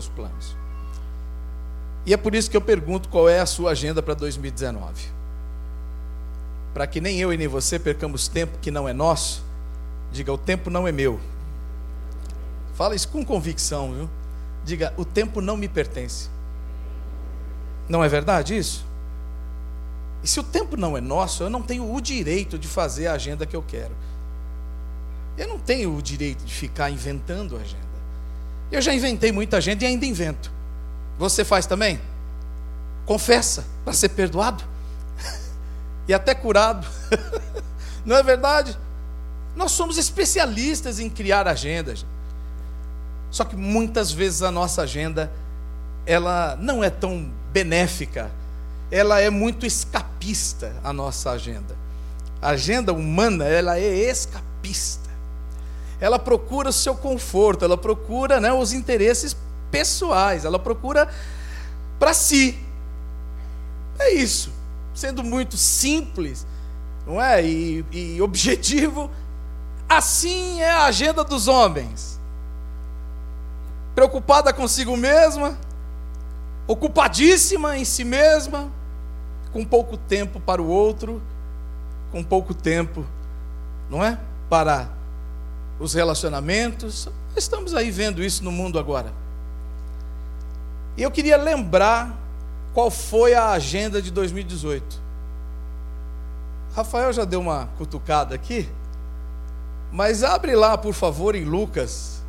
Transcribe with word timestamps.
seus 0.00 0.08
planos. 0.08 0.56
E 2.06 2.14
é 2.14 2.16
por 2.16 2.34
isso 2.34 2.50
que 2.50 2.56
eu 2.56 2.60
pergunto 2.60 3.08
qual 3.08 3.28
é 3.28 3.40
a 3.40 3.46
sua 3.46 3.72
agenda 3.72 4.02
para 4.02 4.14
2019. 4.14 5.08
Para 6.72 6.86
que 6.86 7.00
nem 7.00 7.18
eu 7.18 7.32
e 7.32 7.36
nem 7.36 7.46
você 7.46 7.78
percamos 7.78 8.28
tempo 8.28 8.58
que 8.58 8.70
não 8.70 8.88
é 8.88 8.92
nosso, 8.92 9.44
diga: 10.10 10.32
o 10.32 10.38
tempo 10.38 10.70
não 10.70 10.88
é 10.88 10.92
meu. 10.92 11.20
Fala 12.74 12.94
isso 12.94 13.08
com 13.08 13.24
convicção, 13.24 13.92
viu? 13.92 14.10
Diga: 14.64 14.94
o 14.96 15.04
tempo 15.04 15.40
não 15.40 15.56
me 15.56 15.68
pertence. 15.68 16.30
Não 17.88 18.02
é 18.02 18.08
verdade 18.08 18.56
isso? 18.56 18.86
E 20.22 20.28
se 20.28 20.38
o 20.38 20.44
tempo 20.44 20.76
não 20.76 20.96
é 20.96 21.00
nosso, 21.00 21.42
eu 21.42 21.50
não 21.50 21.62
tenho 21.62 21.92
o 21.92 22.00
direito 22.00 22.58
de 22.58 22.68
fazer 22.68 23.08
a 23.08 23.14
agenda 23.14 23.46
que 23.46 23.56
eu 23.56 23.62
quero. 23.62 23.94
Eu 25.36 25.48
não 25.48 25.58
tenho 25.58 25.94
o 25.96 26.02
direito 26.02 26.44
de 26.44 26.52
ficar 26.52 26.90
inventando 26.90 27.56
agenda. 27.56 27.89
Eu 28.70 28.80
já 28.80 28.94
inventei 28.94 29.32
muita 29.32 29.56
agenda 29.56 29.84
e 29.84 29.86
ainda 29.86 30.06
invento. 30.06 30.50
Você 31.18 31.44
faz 31.44 31.66
também? 31.66 32.00
Confessa 33.04 33.64
para 33.84 33.92
ser 33.92 34.10
perdoado 34.10 34.64
e 36.06 36.14
até 36.14 36.34
curado. 36.34 36.86
Não 38.04 38.16
é 38.16 38.22
verdade? 38.22 38.78
Nós 39.56 39.72
somos 39.72 39.98
especialistas 39.98 41.00
em 41.00 41.10
criar 41.10 41.46
agendas. 41.48 42.06
Só 43.30 43.44
que 43.44 43.56
muitas 43.56 44.10
vezes 44.10 44.42
a 44.42 44.50
nossa 44.50 44.82
agenda 44.82 45.30
ela 46.06 46.56
não 46.56 46.82
é 46.82 46.90
tão 46.90 47.30
benéfica, 47.52 48.30
ela 48.90 49.20
é 49.20 49.30
muito 49.30 49.64
escapista 49.64 50.74
a 50.82 50.92
nossa 50.92 51.30
agenda. 51.30 51.76
A 52.42 52.50
agenda 52.50 52.92
humana, 52.92 53.44
ela 53.44 53.78
é 53.78 54.10
escapista. 54.10 54.99
Ela 56.00 56.18
procura 56.18 56.70
o 56.70 56.72
seu 56.72 56.94
conforto, 56.94 57.64
ela 57.64 57.76
procura 57.76 58.40
né, 58.40 58.52
os 58.52 58.72
interesses 58.72 59.36
pessoais, 59.70 60.44
ela 60.44 60.58
procura 60.58 61.08
para 61.98 62.14
si. 62.14 62.58
É 63.98 64.12
isso. 64.14 64.50
Sendo 64.94 65.22
muito 65.22 65.56
simples, 65.56 66.46
não 67.06 67.20
é? 67.20 67.44
E, 67.44 67.84
e 67.92 68.22
objetivo, 68.22 69.10
assim 69.88 70.60
é 70.60 70.70
a 70.70 70.84
agenda 70.84 71.22
dos 71.22 71.48
homens. 71.48 72.18
Preocupada 73.94 74.52
consigo 74.52 74.96
mesma, 74.96 75.58
ocupadíssima 76.66 77.76
em 77.76 77.84
si 77.84 78.04
mesma, 78.04 78.70
com 79.52 79.64
pouco 79.64 79.96
tempo 79.96 80.40
para 80.40 80.62
o 80.62 80.66
outro, 80.66 81.20
com 82.10 82.22
pouco 82.22 82.54
tempo, 82.54 83.04
não 83.88 84.02
é? 84.02 84.18
Para 84.48 84.88
os 85.80 85.94
relacionamentos. 85.94 87.08
Estamos 87.34 87.74
aí 87.74 87.90
vendo 87.90 88.22
isso 88.22 88.44
no 88.44 88.52
mundo 88.52 88.78
agora. 88.78 89.12
E 90.96 91.02
eu 91.02 91.10
queria 91.10 91.38
lembrar 91.38 92.14
qual 92.74 92.90
foi 92.90 93.34
a 93.34 93.50
agenda 93.50 94.00
de 94.02 94.10
2018. 94.10 95.00
Rafael 96.74 97.12
já 97.12 97.24
deu 97.24 97.40
uma 97.40 97.68
cutucada 97.78 98.34
aqui, 98.34 98.68
mas 99.90 100.22
abre 100.22 100.54
lá, 100.54 100.78
por 100.78 100.92
favor, 100.92 101.34
em 101.34 101.44
Lucas. 101.44 102.22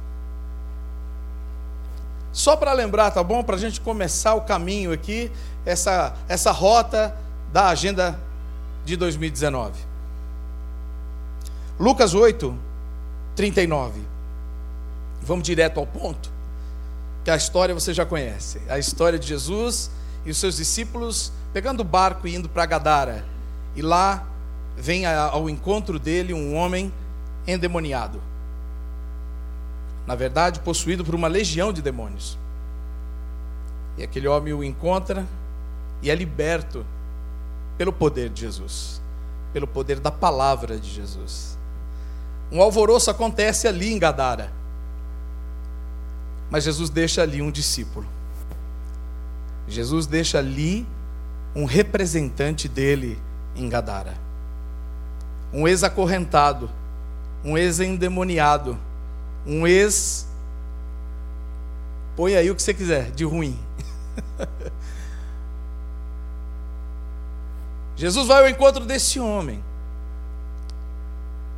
Só 2.32 2.56
para 2.56 2.72
lembrar, 2.72 3.12
tá 3.12 3.22
bom? 3.22 3.44
Para 3.44 3.58
a 3.58 3.60
gente 3.60 3.82
começar 3.82 4.34
o 4.34 4.42
caminho 4.42 4.94
aqui, 4.94 5.30
essa, 5.66 6.16
essa 6.28 6.52
rota 6.52 7.16
da 7.52 7.68
agenda 7.68 8.18
de 8.86 8.96
2019. 8.96 9.80
Lucas 11.78 12.14
8, 12.14 12.58
39. 13.36 14.02
Vamos 15.22 15.44
direto 15.44 15.80
ao 15.80 15.88
ponto 15.88 16.32
que 17.24 17.32
a 17.32 17.36
história 17.36 17.74
você 17.74 17.94
já 17.94 18.06
conhece. 18.06 18.62
A 18.68 18.80
história 18.80 19.20
de 19.20 19.28
Jesus 19.28 19.92
e 20.26 20.32
os 20.32 20.38
seus 20.38 20.58
discípulos 20.58 21.32
pegando 21.54 21.82
o 21.82 21.86
barco 21.86 22.28
e 22.28 22.36
indo 22.36 22.50
para 22.50 22.66
Gadara. 22.66 23.26
E 23.76 23.82
lá 23.82 24.26
vem 24.76 25.06
ao 25.06 25.50
encontro 25.50 26.00
dele 26.00 26.34
um 26.34 26.56
homem 26.56 26.92
endemoniado. 27.48 28.22
Na 30.06 30.16
verdade, 30.16 30.60
possuído 30.60 31.06
por 31.06 31.14
uma 31.14 31.28
legião 31.28 31.72
de 31.72 31.82
demônios. 31.82 32.38
E 33.98 34.04
aquele 34.04 34.28
homem 34.28 34.54
o 34.54 34.64
encontra 34.64 35.26
e 36.02 36.10
é 36.10 36.16
liberto 36.16 36.86
pelo 37.78 37.94
poder 37.94 38.30
de 38.30 38.42
Jesus, 38.42 39.02
pelo 39.54 39.68
poder 39.68 40.00
da 40.00 40.12
palavra 40.12 40.78
de 40.78 40.90
Jesus. 40.90 41.58
Um 42.52 42.62
alvoroço 42.62 43.10
acontece 43.10 43.68
ali 43.68 43.94
em 43.94 43.98
Gadara. 44.00 44.52
Mas 46.50 46.66
Jesus 46.66 46.90
deixa 46.90 47.22
ali 47.22 47.42
um 47.42 47.50
discípulo. 47.50 48.06
Jesus 49.68 50.06
deixa 50.06 50.38
ali 50.38 50.86
um 51.56 51.64
representante 51.64 52.68
dele 52.68 53.18
em 53.56 53.70
Gadara. 53.70 54.16
Um 55.54 55.66
ex-acorrentado, 55.68 56.70
um 57.44 57.58
ex-endemoniado, 57.58 58.78
um 59.46 59.66
ex. 59.66 60.28
Põe 62.18 62.36
aí 62.36 62.52
o 62.52 62.56
que 62.56 62.62
você 62.62 62.74
quiser, 62.74 63.12
de 63.12 63.24
ruim. 63.24 63.58
Jesus 67.96 68.28
vai 68.28 68.42
ao 68.42 68.50
encontro 68.50 68.86
desse 68.86 69.20
homem. 69.20 69.64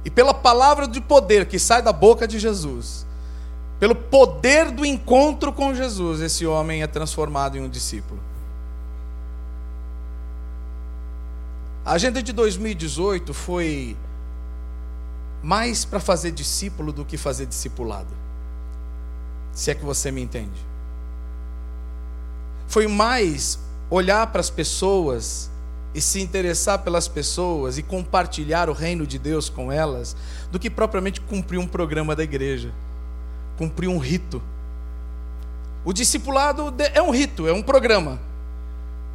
E 0.06 0.09
pela 0.09 0.34
palavra 0.34 0.88
de 0.88 1.00
poder 1.00 1.46
que 1.46 1.58
sai 1.58 1.81
da 1.81 1.94
boca 1.94 2.28
de 2.28 2.40
Jesus, 2.40 3.06
pelo 3.80 3.96
poder 3.96 4.72
do 4.72 4.86
encontro 4.86 5.52
com 5.52 5.74
Jesus, 5.74 6.22
esse 6.22 6.46
homem 6.46 6.84
é 6.84 6.88
transformado 6.88 7.58
em 7.58 7.62
um 7.62 7.69
discípulo. 7.69 8.19
A 11.86 11.94
agenda 11.94 12.24
de 12.24 12.31
2018 12.31 13.34
foi 13.34 13.97
mais 15.41 15.84
para 15.84 16.00
fazer 16.00 16.31
discípulo 16.31 16.94
do 16.94 17.03
que 17.03 17.18
fazer 17.18 17.46
discipulado. 17.46 18.14
Se 19.52 19.70
é 19.70 19.75
que 19.75 19.84
você 19.84 20.09
me 20.09 20.22
entende. 20.22 20.66
Foi 22.68 22.88
mais 22.88 23.59
olhar 23.90 24.25
para 24.28 24.40
as 24.40 24.50
pessoas 24.50 25.52
e 25.94 26.02
se 26.02 26.22
interessar 26.22 26.80
pelas 26.80 27.08
pessoas 27.08 27.78
e 27.78 27.84
compartilhar 27.84 28.70
o 28.70 28.74
reino 28.74 29.06
de 29.06 29.20
Deus 29.20 29.50
com 29.50 29.72
elas, 29.72 30.16
do 30.52 30.59
que 30.59 30.70
propriamente 30.70 31.22
cumprir 31.22 31.59
um 31.59 31.68
programa 31.68 32.16
da 32.16 32.24
igreja 32.24 32.72
cumprir 33.58 33.88
um 33.88 33.98
rito. 33.98 34.42
O 35.86 35.94
discipulado 35.94 36.74
é 36.94 37.02
um 37.02 37.12
rito, 37.12 37.48
é 37.48 37.53
um 37.53 37.62
programa. 37.62 38.20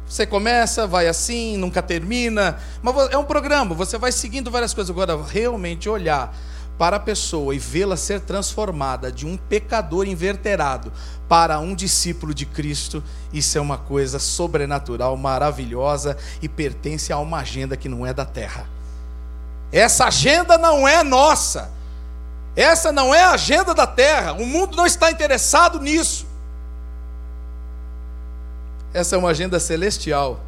Você 0.07 0.25
começa, 0.25 0.87
vai 0.87 1.07
assim, 1.07 1.57
nunca 1.57 1.81
termina, 1.81 2.57
mas 2.81 3.11
é 3.11 3.17
um 3.17 3.23
programa, 3.23 3.75
você 3.75 3.97
vai 3.97 4.11
seguindo 4.11 4.49
várias 4.49 4.73
coisas. 4.73 4.89
Agora, 4.89 5.21
realmente 5.21 5.87
olhar 5.87 6.35
para 6.79 6.95
a 6.95 6.99
pessoa 6.99 7.53
e 7.53 7.59
vê-la 7.59 7.97
ser 7.97 8.21
transformada 8.21 9.11
de 9.11 9.27
um 9.27 9.35
pecador 9.35 10.07
inverterado 10.07 10.93
para 11.27 11.59
um 11.59 11.75
discípulo 11.75 12.33
de 12.33 12.45
Cristo, 12.45 13.03
isso 13.33 13.57
é 13.57 13.61
uma 13.61 13.77
coisa 13.77 14.17
sobrenatural, 14.17 15.17
maravilhosa 15.17 16.17
e 16.41 16.47
pertence 16.47 17.11
a 17.11 17.19
uma 17.19 17.39
agenda 17.39 17.75
que 17.75 17.89
não 17.89 18.05
é 18.05 18.13
da 18.13 18.23
terra. 18.23 18.65
Essa 19.73 20.05
agenda 20.05 20.57
não 20.57 20.87
é 20.87 21.03
nossa. 21.03 21.69
Essa 22.55 22.93
não 22.93 23.13
é 23.13 23.23
a 23.23 23.31
agenda 23.31 23.73
da 23.73 23.85
terra, 23.85 24.31
o 24.31 24.45
mundo 24.45 24.77
não 24.77 24.85
está 24.85 25.11
interessado 25.11 25.81
nisso. 25.81 26.25
Essa 28.93 29.15
é 29.15 29.19
uma 29.19 29.29
agenda 29.29 29.59
celestial, 29.59 30.39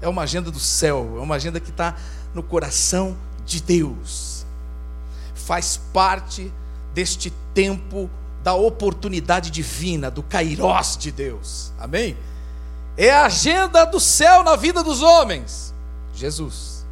é 0.00 0.08
uma 0.08 0.22
agenda 0.22 0.50
do 0.50 0.58
céu, 0.58 1.16
é 1.18 1.20
uma 1.20 1.34
agenda 1.34 1.60
que 1.60 1.70
está 1.70 1.94
no 2.34 2.42
coração 2.42 3.14
de 3.46 3.62
Deus, 3.62 4.33
faz 5.44 5.76
parte 5.92 6.52
deste 6.92 7.32
tempo 7.52 8.10
da 8.42 8.54
oportunidade 8.54 9.50
divina, 9.50 10.10
do 10.10 10.22
kairós 10.22 10.96
de 10.96 11.10
Deus, 11.10 11.72
amém? 11.78 12.16
É 12.96 13.10
a 13.10 13.26
agenda 13.26 13.84
do 13.84 13.98
céu 13.98 14.42
na 14.42 14.56
vida 14.56 14.82
dos 14.82 15.02
homens, 15.02 15.74
Jesus. 16.14 16.84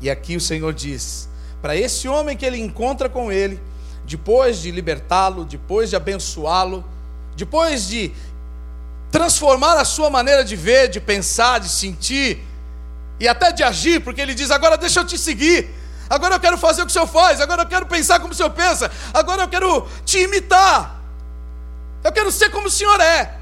E 0.00 0.10
aqui 0.10 0.36
o 0.36 0.40
Senhor 0.40 0.72
diz: 0.72 1.28
para 1.60 1.76
esse 1.76 2.06
homem 2.06 2.36
que 2.36 2.44
ele 2.44 2.58
encontra 2.58 3.08
com 3.08 3.32
ele, 3.32 3.60
depois 4.04 4.58
de 4.58 4.70
libertá-lo, 4.70 5.44
depois 5.44 5.90
de 5.90 5.96
abençoá-lo, 5.96 6.84
depois 7.36 7.88
de 7.88 8.12
transformar 9.10 9.78
a 9.78 9.84
sua 9.84 10.10
maneira 10.10 10.44
de 10.44 10.56
ver, 10.56 10.88
de 10.88 11.00
pensar, 11.00 11.58
de 11.58 11.68
sentir 11.68 12.44
e 13.18 13.26
até 13.26 13.50
de 13.50 13.62
agir, 13.62 14.00
porque 14.00 14.20
ele 14.20 14.34
diz: 14.34 14.50
agora 14.50 14.76
deixa 14.76 15.00
eu 15.00 15.06
te 15.06 15.16
seguir. 15.16 15.83
Agora 16.08 16.34
eu 16.34 16.40
quero 16.40 16.58
fazer 16.58 16.82
o 16.82 16.84
que 16.86 16.90
o 16.90 16.92
Senhor 16.92 17.06
faz, 17.06 17.40
agora 17.40 17.62
eu 17.62 17.66
quero 17.66 17.86
pensar 17.86 18.20
como 18.20 18.32
o 18.32 18.36
Senhor 18.36 18.50
pensa, 18.50 18.90
agora 19.12 19.42
eu 19.42 19.48
quero 19.48 19.88
te 20.04 20.18
imitar, 20.18 21.00
eu 22.02 22.12
quero 22.12 22.30
ser 22.30 22.50
como 22.50 22.66
o 22.66 22.70
Senhor 22.70 23.00
é. 23.00 23.38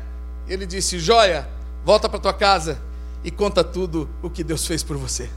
Ele 0.47 0.67
disse: 0.67 0.99
Joia, 0.99 1.49
volta 1.85 2.09
para 2.09 2.19
tua 2.19 2.33
casa 2.33 2.81
e 3.25 3.31
conta 3.31 3.63
tudo 3.65 4.09
o 4.23 4.31
que 4.31 4.45
Deus 4.45 4.67
fez 4.67 4.83
por 4.83 4.97
você. 4.97 5.31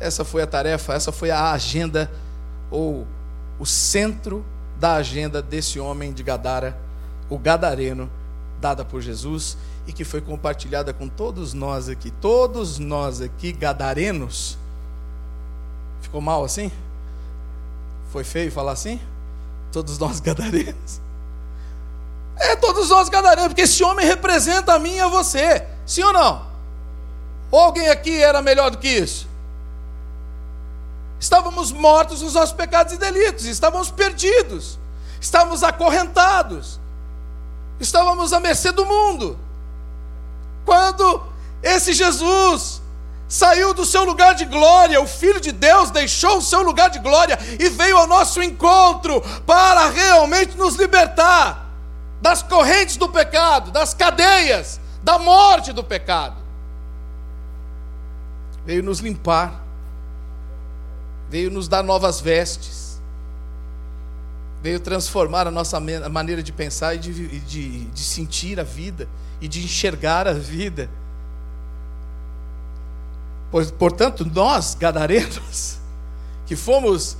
Essa 0.00 0.24
foi 0.24 0.42
a 0.42 0.46
tarefa, 0.46 0.94
essa 0.94 1.10
foi 1.10 1.30
a 1.30 1.50
agenda 1.52 2.10
ou 2.70 3.06
o 3.58 3.66
centro 3.66 4.44
da 4.78 4.94
agenda 4.94 5.42
desse 5.42 5.80
homem 5.80 6.12
de 6.12 6.22
Gadara, 6.22 6.78
o 7.28 7.36
gadareno, 7.36 8.08
dada 8.60 8.84
por 8.84 9.00
Jesus 9.00 9.56
e 9.86 9.92
que 9.92 10.04
foi 10.04 10.20
compartilhada 10.20 10.92
com 10.92 11.08
todos 11.08 11.54
nós 11.54 11.88
aqui. 11.88 12.10
Todos 12.10 12.78
nós 12.78 13.20
aqui, 13.20 13.52
gadarenos. 13.52 14.58
Ficou 16.00 16.20
mal 16.20 16.44
assim? 16.44 16.70
Foi 18.10 18.24
feio 18.24 18.50
falar 18.50 18.72
assim? 18.72 19.00
Todos 19.72 19.98
nós 19.98 20.20
gadarenos. 20.20 21.00
É, 22.36 22.54
todos 22.56 22.88
nós 22.88 23.08
gadarenos, 23.08 23.48
porque 23.48 23.62
esse 23.62 23.82
homem 23.82 24.06
representa 24.06 24.74
a 24.74 24.78
mim 24.78 24.94
e 24.94 25.00
a 25.00 25.08
você. 25.08 25.66
Sim 25.84 26.04
ou 26.04 26.12
não? 26.12 26.46
Ou 27.50 27.60
alguém 27.60 27.88
aqui 27.88 28.22
era 28.22 28.40
melhor 28.40 28.70
do 28.70 28.78
que 28.78 28.88
isso? 28.88 29.26
Estávamos 31.18 31.72
mortos 31.72 32.22
nos 32.22 32.34
nossos 32.34 32.52
pecados 32.52 32.92
e 32.92 32.96
delitos, 32.96 33.44
estávamos 33.44 33.90
perdidos, 33.90 34.78
estávamos 35.20 35.64
acorrentados, 35.64 36.78
estávamos 37.80 38.32
à 38.32 38.38
mercê 38.38 38.70
do 38.70 38.86
mundo. 38.86 39.36
Quando 40.64 41.22
esse 41.60 41.92
Jesus 41.92 42.77
saiu 43.28 43.74
do 43.74 43.84
seu 43.84 44.04
lugar 44.04 44.34
de 44.34 44.44
glória, 44.44 45.00
o 45.00 45.06
Filho 45.06 45.40
de 45.40 45.52
Deus 45.52 45.90
deixou 45.90 46.38
o 46.38 46.42
seu 46.42 46.62
lugar 46.62 46.88
de 46.88 46.98
glória 46.98 47.38
e 47.60 47.68
veio 47.68 47.98
ao 47.98 48.06
nosso 48.06 48.42
encontro 48.42 49.20
para 49.46 49.88
realmente 49.90 50.56
nos 50.56 50.76
libertar 50.76 51.66
das 52.20 52.42
correntes 52.42 52.96
do 52.96 53.08
pecado, 53.08 53.70
das 53.70 53.94
cadeias, 53.94 54.80
da 55.02 55.18
morte 55.18 55.72
do 55.72 55.84
pecado. 55.84 56.36
Veio 58.64 58.82
nos 58.82 58.98
limpar, 58.98 59.62
veio 61.28 61.50
nos 61.50 61.68
dar 61.68 61.82
novas 61.82 62.20
vestes, 62.20 63.00
veio 64.60 64.80
transformar 64.80 65.46
a 65.46 65.50
nossa 65.50 65.78
maneira 65.78 66.42
de 66.42 66.52
pensar 66.52 66.94
e 66.94 66.98
de, 66.98 67.40
de, 67.40 67.84
de 67.84 68.00
sentir 68.00 68.58
a 68.58 68.64
vida 68.64 69.08
e 69.40 69.46
de 69.46 69.62
enxergar 69.62 70.26
a 70.26 70.32
vida. 70.32 70.90
Portanto, 73.78 74.24
nós, 74.24 74.74
gadarenos, 74.74 75.78
que 76.46 76.54
fomos 76.54 77.16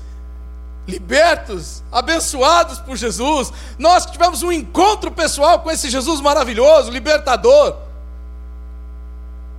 libertos, 0.87 1.83
abençoados 1.93 2.79
por 2.79 2.97
Jesus, 2.97 3.53
nós 3.79 4.07
que 4.07 4.13
tivemos 4.13 4.43
um 4.43 4.51
encontro 4.51 5.11
pessoal 5.11 5.61
com 5.61 5.71
esse 5.71 5.91
Jesus 5.91 6.21
maravilhoso, 6.21 6.91
libertador, 6.91 7.77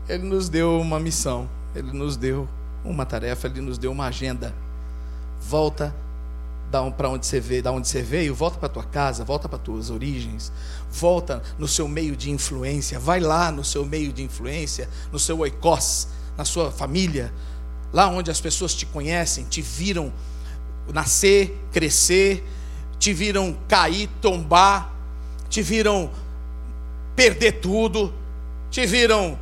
Ele 0.07 0.23
nos 0.23 0.49
deu 0.49 0.79
uma 0.81 0.99
missão, 0.99 1.47
Ele 1.75 1.91
nos 1.91 2.17
deu 2.17 2.49
uma 2.83 3.05
tarefa, 3.05 3.47
Ele 3.47 3.61
nos 3.61 3.77
deu 3.77 3.91
uma 3.91 4.07
agenda. 4.07 4.53
Volta 5.39 5.93
para 6.95 7.09
onde 7.09 7.25
você 7.25 7.39
veio, 7.39 7.63
da 7.63 7.71
onde 7.71 7.87
você 7.87 8.01
veio, 8.01 8.33
volta 8.33 8.57
para 8.57 8.69
tua 8.69 8.83
casa, 8.83 9.23
volta 9.23 9.49
para 9.49 9.57
tuas 9.57 9.89
origens, 9.89 10.51
volta 10.91 11.41
no 11.57 11.67
seu 11.67 11.87
meio 11.87 12.15
de 12.15 12.29
influência, 12.29 12.99
vai 12.99 13.19
lá 13.19 13.51
no 13.51 13.63
seu 13.63 13.83
meio 13.85 14.13
de 14.13 14.23
influência, 14.23 14.87
no 15.11 15.17
seu 15.17 15.39
oikos, 15.39 16.07
na 16.39 16.45
sua 16.45 16.71
família, 16.71 17.33
lá 17.91 18.07
onde 18.07 18.31
as 18.31 18.39
pessoas 18.39 18.73
te 18.73 18.85
conhecem, 18.85 19.43
te 19.43 19.61
viram 19.61 20.13
nascer, 20.93 21.53
crescer, 21.69 22.47
te 22.97 23.11
viram 23.11 23.57
cair, 23.67 24.09
tombar, 24.21 24.89
te 25.49 25.61
viram 25.61 26.09
perder 27.13 27.59
tudo, 27.59 28.13
te 28.71 28.85
viram 28.85 29.37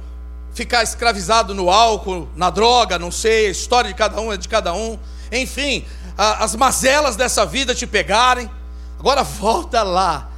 ficar 0.56 0.82
escravizado 0.82 1.54
no 1.54 1.70
álcool, 1.70 2.28
na 2.36 2.50
droga, 2.50 2.98
não 2.98 3.12
sei, 3.12 3.46
a 3.46 3.52
história 3.52 3.92
de 3.92 3.96
cada 3.96 4.20
um 4.20 4.34
é 4.34 4.38
de 4.38 4.50
cada 4.50 4.74
um. 4.74 4.98
Enfim, 5.32 5.86
a, 6.18 6.46
as 6.46 6.56
mazelas 6.56 7.16
dessa 7.16 7.46
vida 7.46 7.76
te 7.76 7.86
pegarem. 7.86 8.50
Agora 8.98 9.22
volta 9.22 9.84
lá. 9.84 10.32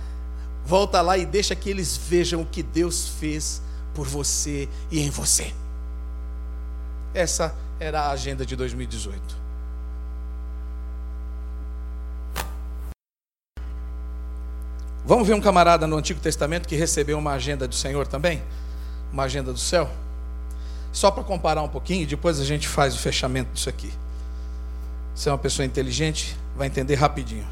Volta 0.66 1.00
lá 1.00 1.18
e 1.18 1.26
deixa 1.26 1.56
que 1.56 1.70
eles 1.70 1.96
vejam 1.96 2.42
o 2.42 2.46
que 2.46 2.62
Deus 2.62 3.08
fez 3.18 3.62
por 3.94 4.06
você 4.06 4.68
e 4.92 5.00
em 5.00 5.10
você. 5.10 5.54
Essa 7.14 7.56
era 7.80 8.02
a 8.02 8.12
agenda 8.12 8.46
de 8.46 8.56
2018. 8.56 9.40
Vamos 15.06 15.28
ver 15.28 15.34
um 15.34 15.42
camarada 15.42 15.88
no 15.88 15.98
Antigo 15.98 16.20
Testamento 16.20 16.68
que 16.68 16.76
recebeu 16.76 17.18
uma 17.18 17.32
agenda 17.32 17.68
do 17.68 17.74
Senhor 17.74 18.06
também? 18.06 18.44
Uma 19.12 19.24
agenda 19.24 19.52
do 19.52 19.58
céu? 19.58 19.90
Só 20.92 21.10
para 21.10 21.24
comparar 21.24 21.64
um 21.64 21.68
pouquinho, 21.68 22.06
depois 22.06 22.40
a 22.40 22.46
gente 22.46 22.68
faz 22.68 22.94
o 22.94 23.00
fechamento 23.00 23.52
disso 23.54 23.70
aqui. 23.70 23.92
Você 25.16 25.30
é 25.30 25.32
uma 25.32 25.38
pessoa 25.38 25.66
inteligente, 25.66 26.38
vai 26.56 26.68
entender 26.68 26.96
rapidinho. 26.96 27.48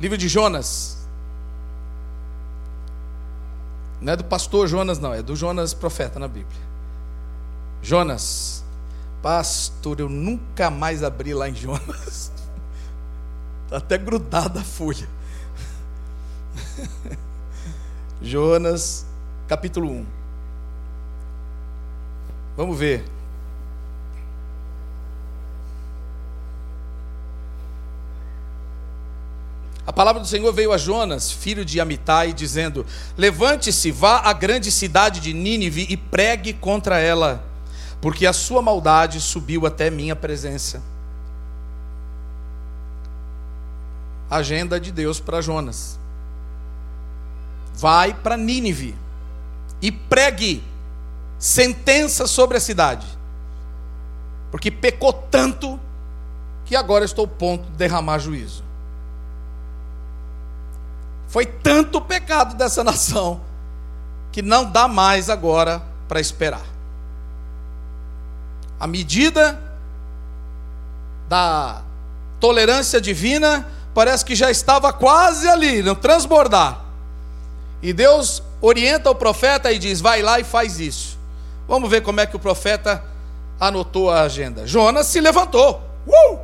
Livro 0.00 0.16
de 0.16 0.28
Jonas. 0.28 1.06
Não 4.00 4.14
é 4.14 4.16
do 4.16 4.24
pastor 4.24 4.66
Jonas, 4.66 4.98
não, 4.98 5.12
é 5.12 5.22
do 5.22 5.36
Jonas 5.36 5.74
profeta 5.74 6.18
na 6.18 6.26
Bíblia. 6.26 6.69
Jonas, 7.82 8.64
pastor, 9.22 10.00
eu 10.00 10.08
nunca 10.08 10.70
mais 10.70 11.02
abri 11.02 11.34
lá 11.34 11.48
em 11.48 11.54
Jonas. 11.54 12.32
Está 13.64 13.76
até 13.78 13.98
grudada 13.98 14.60
a 14.60 14.64
folha. 14.64 15.08
Jonas, 18.20 19.06
capítulo 19.48 19.90
1. 19.90 20.06
Vamos 22.56 22.78
ver. 22.78 23.04
A 29.86 29.92
palavra 29.92 30.20
do 30.20 30.28
Senhor 30.28 30.52
veio 30.52 30.72
a 30.72 30.78
Jonas, 30.78 31.32
filho 31.32 31.64
de 31.64 31.80
Amitai, 31.80 32.32
dizendo: 32.32 32.86
Levante-se, 33.16 33.90
vá 33.90 34.20
à 34.20 34.32
grande 34.32 34.70
cidade 34.70 35.18
de 35.18 35.32
Nínive 35.32 35.86
e 35.88 35.96
pregue 35.96 36.52
contra 36.52 37.00
ela, 37.00 37.42
porque 38.00 38.26
a 38.26 38.32
sua 38.32 38.62
maldade 38.62 39.20
subiu 39.20 39.66
até 39.66 39.90
minha 39.90 40.16
presença. 40.16 40.82
agenda 44.30 44.78
de 44.78 44.92
Deus 44.92 45.18
para 45.18 45.40
Jonas. 45.40 45.98
Vai 47.74 48.14
para 48.14 48.36
Nínive 48.36 48.94
e 49.82 49.90
pregue 49.90 50.62
sentença 51.38 52.26
sobre 52.26 52.56
a 52.56 52.60
cidade, 52.60 53.06
porque 54.50 54.70
pecou 54.70 55.12
tanto 55.12 55.80
que 56.64 56.76
agora 56.76 57.04
estou 57.04 57.24
ao 57.24 57.28
ponto 57.28 57.64
de 57.70 57.76
derramar 57.76 58.18
juízo. 58.18 58.62
Foi 61.26 61.46
tanto 61.46 61.98
o 61.98 62.02
pecado 62.02 62.54
dessa 62.56 62.84
nação 62.84 63.40
que 64.30 64.42
não 64.42 64.70
dá 64.70 64.86
mais 64.86 65.28
agora 65.28 65.82
para 66.06 66.20
esperar. 66.20 66.69
A 68.80 68.86
medida 68.86 69.60
da 71.28 71.82
tolerância 72.40 73.00
divina 73.00 73.68
parece 73.94 74.24
que 74.24 74.34
já 74.34 74.50
estava 74.50 74.92
quase 74.92 75.46
ali, 75.46 75.82
no 75.82 75.94
transbordar. 75.94 76.80
E 77.82 77.92
Deus 77.92 78.42
orienta 78.60 79.10
o 79.10 79.14
profeta 79.14 79.70
e 79.70 79.78
diz: 79.78 80.00
vai 80.00 80.22
lá 80.22 80.40
e 80.40 80.44
faz 80.44 80.80
isso. 80.80 81.18
Vamos 81.68 81.90
ver 81.90 82.00
como 82.00 82.20
é 82.20 82.26
que 82.26 82.34
o 82.34 82.38
profeta 82.38 83.04
anotou 83.60 84.10
a 84.10 84.22
agenda. 84.22 84.66
Jonas 84.66 85.06
se 85.06 85.20
levantou. 85.20 85.82
Uh! 86.06 86.38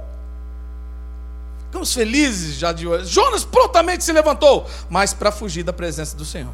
Ficamos 1.67 1.93
felizes 1.93 2.57
já 2.57 2.73
de 2.73 2.87
hoje. 2.87 3.07
Jonas 3.07 3.45
prontamente 3.45 4.05
se 4.05 4.13
levantou, 4.13 4.67
mas 4.89 5.13
para 5.13 5.33
fugir 5.33 5.63
da 5.63 5.73
presença 5.73 6.17
do 6.17 6.25
Senhor. 6.25 6.53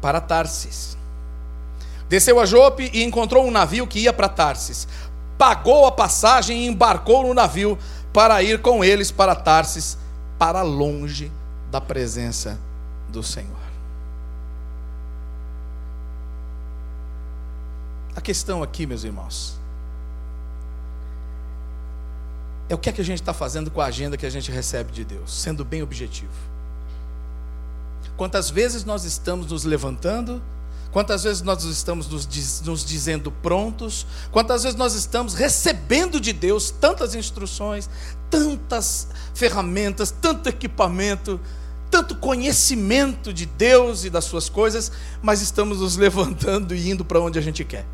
Para 0.00 0.20
Tarsis. 0.20 0.97
Desceu 2.08 2.40
a 2.40 2.46
Jope 2.46 2.90
e 2.92 3.02
encontrou 3.02 3.46
um 3.46 3.50
navio 3.50 3.86
que 3.86 4.00
ia 4.00 4.12
para 4.12 4.28
Tarsis. 4.28 4.88
Pagou 5.36 5.86
a 5.86 5.92
passagem 5.92 6.64
e 6.64 6.66
embarcou 6.66 7.22
no 7.22 7.34
navio 7.34 7.78
para 8.12 8.42
ir 8.42 8.60
com 8.60 8.82
eles 8.82 9.10
para 9.10 9.34
Tarsis, 9.34 9.98
para 10.38 10.62
longe 10.62 11.30
da 11.70 11.80
presença 11.80 12.58
do 13.08 13.22
Senhor. 13.22 13.56
A 18.16 18.20
questão 18.20 18.62
aqui, 18.62 18.84
meus 18.86 19.04
irmãos, 19.04 19.56
é 22.68 22.74
o 22.74 22.78
que 22.78 22.88
é 22.88 22.92
que 22.92 23.00
a 23.00 23.04
gente 23.04 23.20
está 23.20 23.32
fazendo 23.32 23.70
com 23.70 23.80
a 23.80 23.86
agenda 23.86 24.16
que 24.16 24.26
a 24.26 24.30
gente 24.30 24.50
recebe 24.50 24.92
de 24.92 25.04
Deus, 25.04 25.32
sendo 25.32 25.64
bem 25.64 25.82
objetivo. 25.82 26.32
Quantas 28.16 28.50
vezes 28.50 28.84
nós 28.84 29.04
estamos 29.04 29.46
nos 29.46 29.64
levantando 29.64 30.42
Quantas 30.92 31.22
vezes 31.22 31.42
nós 31.42 31.64
estamos 31.64 32.08
nos, 32.08 32.26
diz, 32.26 32.62
nos, 32.62 32.84
dizendo 32.84 33.30
prontos? 33.30 34.06
Quantas 34.32 34.62
vezes 34.62 34.78
nós 34.78 34.94
estamos 34.94 35.34
recebendo 35.34 36.20
de 36.20 36.32
Deus 36.32 36.70
tantas 36.70 37.14
instruções, 37.14 37.88
tantas 38.30 39.08
ferramentas, 39.34 40.10
tanto 40.10 40.48
equipamento, 40.48 41.38
tanto 41.90 42.16
conhecimento 42.16 43.32
de 43.32 43.46
Deus 43.46 44.04
e 44.04 44.10
das 44.10 44.24
suas 44.24 44.48
coisas, 44.48 44.90
mas 45.22 45.42
estamos 45.42 45.80
nos 45.80 45.96
levantando 45.96 46.74
e 46.74 46.90
indo 46.90 47.04
para 47.04 47.20
onde 47.20 47.38
a 47.38 47.42
gente 47.42 47.64
quer? 47.64 47.86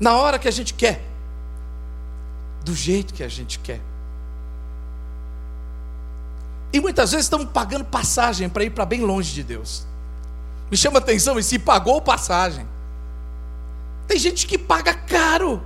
na 0.00 0.16
hora 0.16 0.38
que 0.38 0.48
a 0.48 0.50
gente 0.50 0.72
quer, 0.72 1.02
do 2.64 2.74
jeito 2.74 3.12
que 3.12 3.22
a 3.22 3.28
gente 3.28 3.58
quer. 3.58 3.80
E 6.72 6.80
muitas 6.80 7.10
vezes 7.10 7.26
estamos 7.26 7.48
pagando 7.50 7.84
passagem 7.84 8.48
para 8.48 8.64
ir 8.64 8.70
para 8.70 8.84
bem 8.84 9.02
longe 9.02 9.32
de 9.32 9.42
Deus. 9.42 9.86
Me 10.70 10.76
chama 10.76 10.98
atenção 10.98 11.38
e 11.38 11.42
se 11.42 11.58
pagou 11.58 12.00
passagem. 12.00 12.66
Tem 14.06 14.18
gente 14.18 14.46
que 14.46 14.56
paga 14.56 14.94
caro 14.94 15.62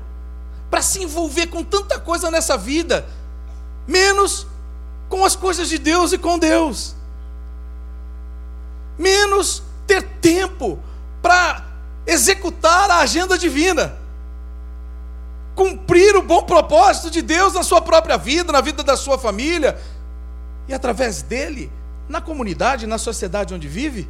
para 0.71 0.81
se 0.81 1.03
envolver 1.03 1.47
com 1.49 1.63
tanta 1.63 2.01
coisa 2.01 2.31
nessa 2.31 2.57
vida, 2.57 3.07
menos 3.87 4.47
com 5.09 5.25
as 5.25 5.37
coisas 5.37 5.69
de 5.69 5.79
Deus 5.79 6.13
e 6.13 6.19
com 6.19 6.39
Deus. 6.39 6.95
Menos 8.99 9.63
ter 9.87 10.03
tempo 10.21 10.79
para 11.21 11.65
executar 12.07 12.91
a 12.91 12.99
agenda 12.99 13.37
divina. 13.37 13.97
Cumprir 15.55 16.17
o 16.17 16.23
bom 16.23 16.43
propósito 16.43 17.11
de 17.11 17.23
Deus 17.23 17.55
na 17.55 17.63
sua 17.63 17.81
própria 17.81 18.17
vida, 18.17 18.53
na 18.53 18.61
vida 18.61 18.83
da 18.83 18.97
sua 18.97 19.19
família, 19.19 19.81
e 20.69 20.75
através 20.75 21.23
dele, 21.23 21.71
na 22.09 22.21
comunidade, 22.21 22.87
na 22.87 22.99
sociedade 22.99 23.55
onde 23.55 23.69
vive. 23.69 24.09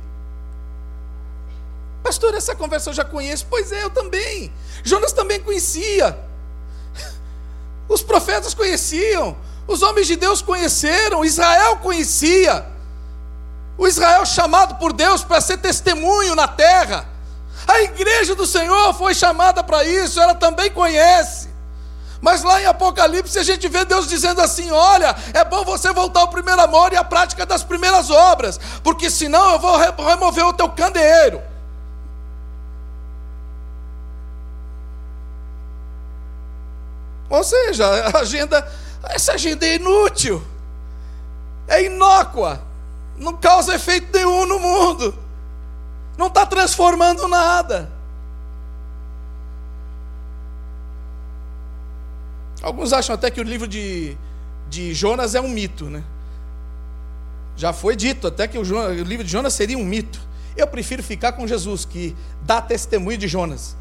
Pastor, 2.03 2.35
essa 2.35 2.55
conversa 2.55 2.91
eu 2.91 2.95
já 2.95 3.05
conheço. 3.05 3.47
Pois 3.49 3.73
é, 3.73 3.83
eu 3.83 3.91
também. 3.91 4.53
Jonas 4.83 5.13
também 5.13 5.41
conhecia. 5.41 6.19
Os 7.89 8.03
profetas 8.03 8.53
conheciam. 8.53 9.37
Os 9.67 9.83
homens 9.83 10.07
de 10.07 10.17
Deus 10.17 10.43
conheceram. 10.43 11.25
Israel 11.25 11.79
conhecia. 11.79 12.67
O 13.79 13.89
Israel 13.89 14.25
chamado 14.27 14.77
por 14.77 14.93
Deus 14.93 15.25
para 15.25 15.41
ser 15.41 15.59
testemunho 15.59 16.35
na 16.35 16.47
terra. 16.47 17.09
A 17.67 17.81
igreja 17.83 18.35
do 18.35 18.47
Senhor 18.47 18.93
foi 18.95 19.15
chamada 19.15 19.63
para 19.65 19.85
isso, 19.85 20.21
ela 20.21 20.35
também 20.35 20.71
conhece. 20.71 21.44
Mas 22.25 22.43
lá 22.43 22.59
em 22.59 22.65
Apocalipse 22.65 23.39
a 23.39 23.43
gente 23.43 23.69
vê 23.69 23.85
Deus 23.85 24.09
dizendo 24.09 24.41
assim: 24.41 24.71
olha, 24.71 25.15
é 25.35 25.45
bom 25.45 25.63
você 25.63 25.93
voltar 25.93 26.21
ao 26.21 26.29
primeiro 26.29 26.59
amor 26.59 26.91
e 26.91 26.97
à 26.97 27.05
prática 27.05 27.45
das 27.45 27.63
primeiras 27.63 28.09
obras, 28.09 28.59
porque 28.83 29.11
senão 29.11 29.53
eu 29.53 29.59
vou 29.59 29.77
remover 29.77 30.47
o 30.47 30.53
teu 30.55 30.71
candeeiro. 30.71 31.43
Ou 37.29 37.45
seja, 37.45 37.87
a 38.09 38.21
agenda, 38.21 38.73
essa 39.11 39.33
agenda 39.35 39.67
é 39.67 39.75
inútil, 39.75 40.43
é 41.69 41.83
inócua, 41.83 42.59
não 43.19 43.37
causa 43.37 43.75
efeito 43.75 44.17
nenhum 44.17 44.47
no 44.47 44.59
mundo, 44.59 45.15
não 46.17 46.29
está 46.29 46.47
transformando 46.47 47.29
nada. 47.29 47.94
Alguns 52.65 52.95
acham 52.95 53.15
até 53.15 53.31
que 53.31 53.39
o 53.39 53.45
livro 53.45 53.69
de, 53.69 54.17
de 54.71 54.95
Jonas 54.95 55.35
é 55.35 55.41
um 55.41 55.49
mito, 55.49 55.85
né? 55.85 56.03
Já 57.59 57.75
foi 57.75 57.95
dito 57.95 58.27
até 58.27 58.49
que 58.49 58.57
o, 58.57 58.63
o 58.63 59.03
livro 59.03 59.23
de 59.23 59.31
Jonas 59.31 59.53
seria 59.53 59.77
um 59.77 59.85
mito. 59.85 60.19
Eu 60.57 60.67
prefiro 60.67 61.03
ficar 61.03 61.33
com 61.33 61.47
Jesus, 61.47 61.85
que 61.85 62.17
dá 62.41 62.63
testemunho 62.63 63.19
de 63.19 63.29
Jonas. 63.29 63.77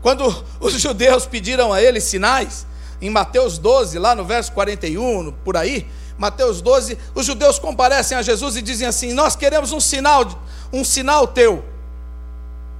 Quando 0.00 0.44
os 0.60 0.74
judeus 0.74 1.26
pediram 1.26 1.72
a 1.72 1.82
ele 1.82 2.00
sinais, 2.00 2.68
em 3.02 3.10
Mateus 3.10 3.58
12, 3.58 3.98
lá 3.98 4.14
no 4.14 4.24
verso 4.24 4.52
41, 4.52 5.32
por 5.44 5.56
aí, 5.56 5.88
Mateus 6.16 6.62
12, 6.62 6.96
os 7.16 7.26
judeus 7.26 7.58
comparecem 7.58 8.16
a 8.16 8.22
Jesus 8.22 8.54
e 8.54 8.62
dizem 8.62 8.86
assim: 8.86 9.12
Nós 9.12 9.34
queremos 9.34 9.72
um 9.72 9.80
sinal, 9.80 10.24
um 10.72 10.84
sinal 10.84 11.26
teu. 11.26 11.64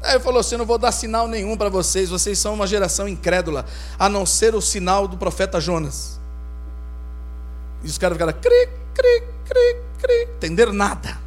Aí 0.03 0.13
ele 0.13 0.21
falou 0.21 0.41
assim: 0.41 0.57
não 0.57 0.67
vou 0.67 0.79
dar 0.79 0.93
sinal 0.93 1.29
nenhum 1.29 1.57
para 1.57 1.69
vocês, 1.69 2.11
vocês 2.11 2.39
são 2.39 2.55
uma 2.55 2.67
geração 2.67 3.09
incrédula, 3.09 3.65
a 3.99 4.09
não 4.09 4.25
ser 4.25 4.55
o 4.55 4.61
sinal 4.61 5.07
do 5.07 5.17
profeta 5.17 5.61
Jonas. 5.61 6.21
E 7.83 7.87
os 7.87 7.99
caras 7.99 8.17
ficaram, 8.17 8.33
cri, 8.41 8.69
cri, 8.95 9.23
cri, 9.45 9.77
cri, 9.99 10.29
entenderam 10.37 10.73
nada. 10.73 11.19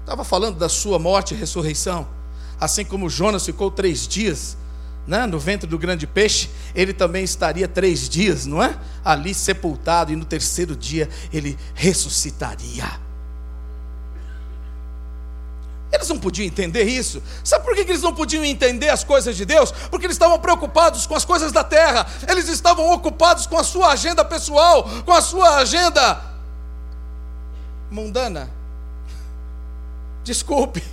Estava 0.00 0.24
falando 0.24 0.58
da 0.58 0.68
sua 0.68 0.98
morte 0.98 1.34
e 1.34 1.36
ressurreição, 1.36 2.06
assim 2.60 2.84
como 2.84 3.08
Jonas 3.08 3.44
ficou 3.44 3.70
três 3.70 4.06
dias 4.06 4.56
né, 5.06 5.24
no 5.26 5.38
ventre 5.38 5.68
do 5.68 5.78
grande 5.78 6.06
peixe, 6.06 6.50
ele 6.74 6.92
também 6.92 7.22
estaria 7.22 7.68
três 7.68 8.08
dias, 8.08 8.44
não 8.44 8.62
é? 8.62 8.76
Ali 9.04 9.32
sepultado, 9.32 10.12
e 10.12 10.16
no 10.16 10.24
terceiro 10.24 10.74
dia 10.74 11.08
ele 11.32 11.56
ressuscitaria. 11.74 13.05
Eles 15.96 16.08
não 16.10 16.18
podiam 16.18 16.46
entender 16.46 16.84
isso. 16.84 17.22
Sabe 17.42 17.64
por 17.64 17.74
que 17.74 17.80
eles 17.80 18.02
não 18.02 18.14
podiam 18.14 18.44
entender 18.44 18.90
as 18.90 19.02
coisas 19.02 19.34
de 19.34 19.46
Deus? 19.46 19.72
Porque 19.90 20.04
eles 20.04 20.14
estavam 20.14 20.38
preocupados 20.38 21.06
com 21.06 21.14
as 21.14 21.24
coisas 21.24 21.52
da 21.52 21.64
terra, 21.64 22.06
eles 22.28 22.48
estavam 22.48 22.92
ocupados 22.92 23.46
com 23.46 23.56
a 23.56 23.64
sua 23.64 23.92
agenda 23.92 24.22
pessoal, 24.22 24.86
com 25.06 25.12
a 25.12 25.22
sua 25.22 25.56
agenda 25.56 26.20
mundana. 27.90 28.50
Desculpe, 30.22 30.84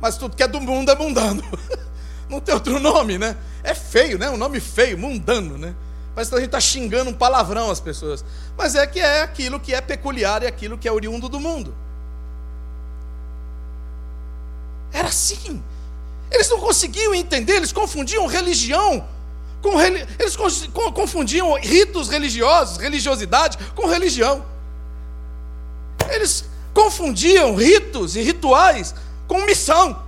mas 0.00 0.16
tudo 0.16 0.34
que 0.34 0.42
é 0.42 0.48
do 0.48 0.62
mundo 0.62 0.90
é 0.90 0.94
mundano. 0.94 1.42
Não 2.26 2.40
tem 2.40 2.54
outro 2.54 2.80
nome, 2.80 3.18
né? 3.18 3.36
É 3.62 3.74
feio, 3.74 4.18
né? 4.18 4.30
Um 4.30 4.38
nome 4.38 4.60
feio, 4.60 4.96
mundano, 4.96 5.58
né? 5.58 5.74
Parece 6.14 6.30
que 6.30 6.36
a 6.36 6.38
gente 6.38 6.48
está 6.48 6.60
xingando 6.60 7.10
um 7.10 7.14
palavrão 7.14 7.70
às 7.70 7.80
pessoas. 7.80 8.24
Mas 8.56 8.74
é 8.74 8.86
que 8.86 8.98
é 8.98 9.20
aquilo 9.20 9.60
que 9.60 9.74
é 9.74 9.80
peculiar 9.82 10.42
e 10.42 10.46
aquilo 10.46 10.78
que 10.78 10.88
é 10.88 10.92
oriundo 10.92 11.28
do 11.28 11.38
mundo. 11.38 11.83
Era 14.94 15.08
assim. 15.08 15.62
Eles 16.30 16.48
não 16.48 16.60
conseguiam 16.60 17.14
entender, 17.14 17.56
eles 17.56 17.72
confundiam 17.72 18.26
religião 18.26 19.06
com 19.60 19.80
eles 19.80 20.36
confundiam 20.92 21.58
ritos 21.58 22.10
religiosos, 22.10 22.76
religiosidade 22.76 23.56
com 23.74 23.86
religião. 23.86 24.44
Eles 26.10 26.44
confundiam 26.74 27.56
ritos 27.56 28.14
e 28.14 28.20
rituais 28.20 28.94
com 29.26 29.46
missão. 29.46 30.02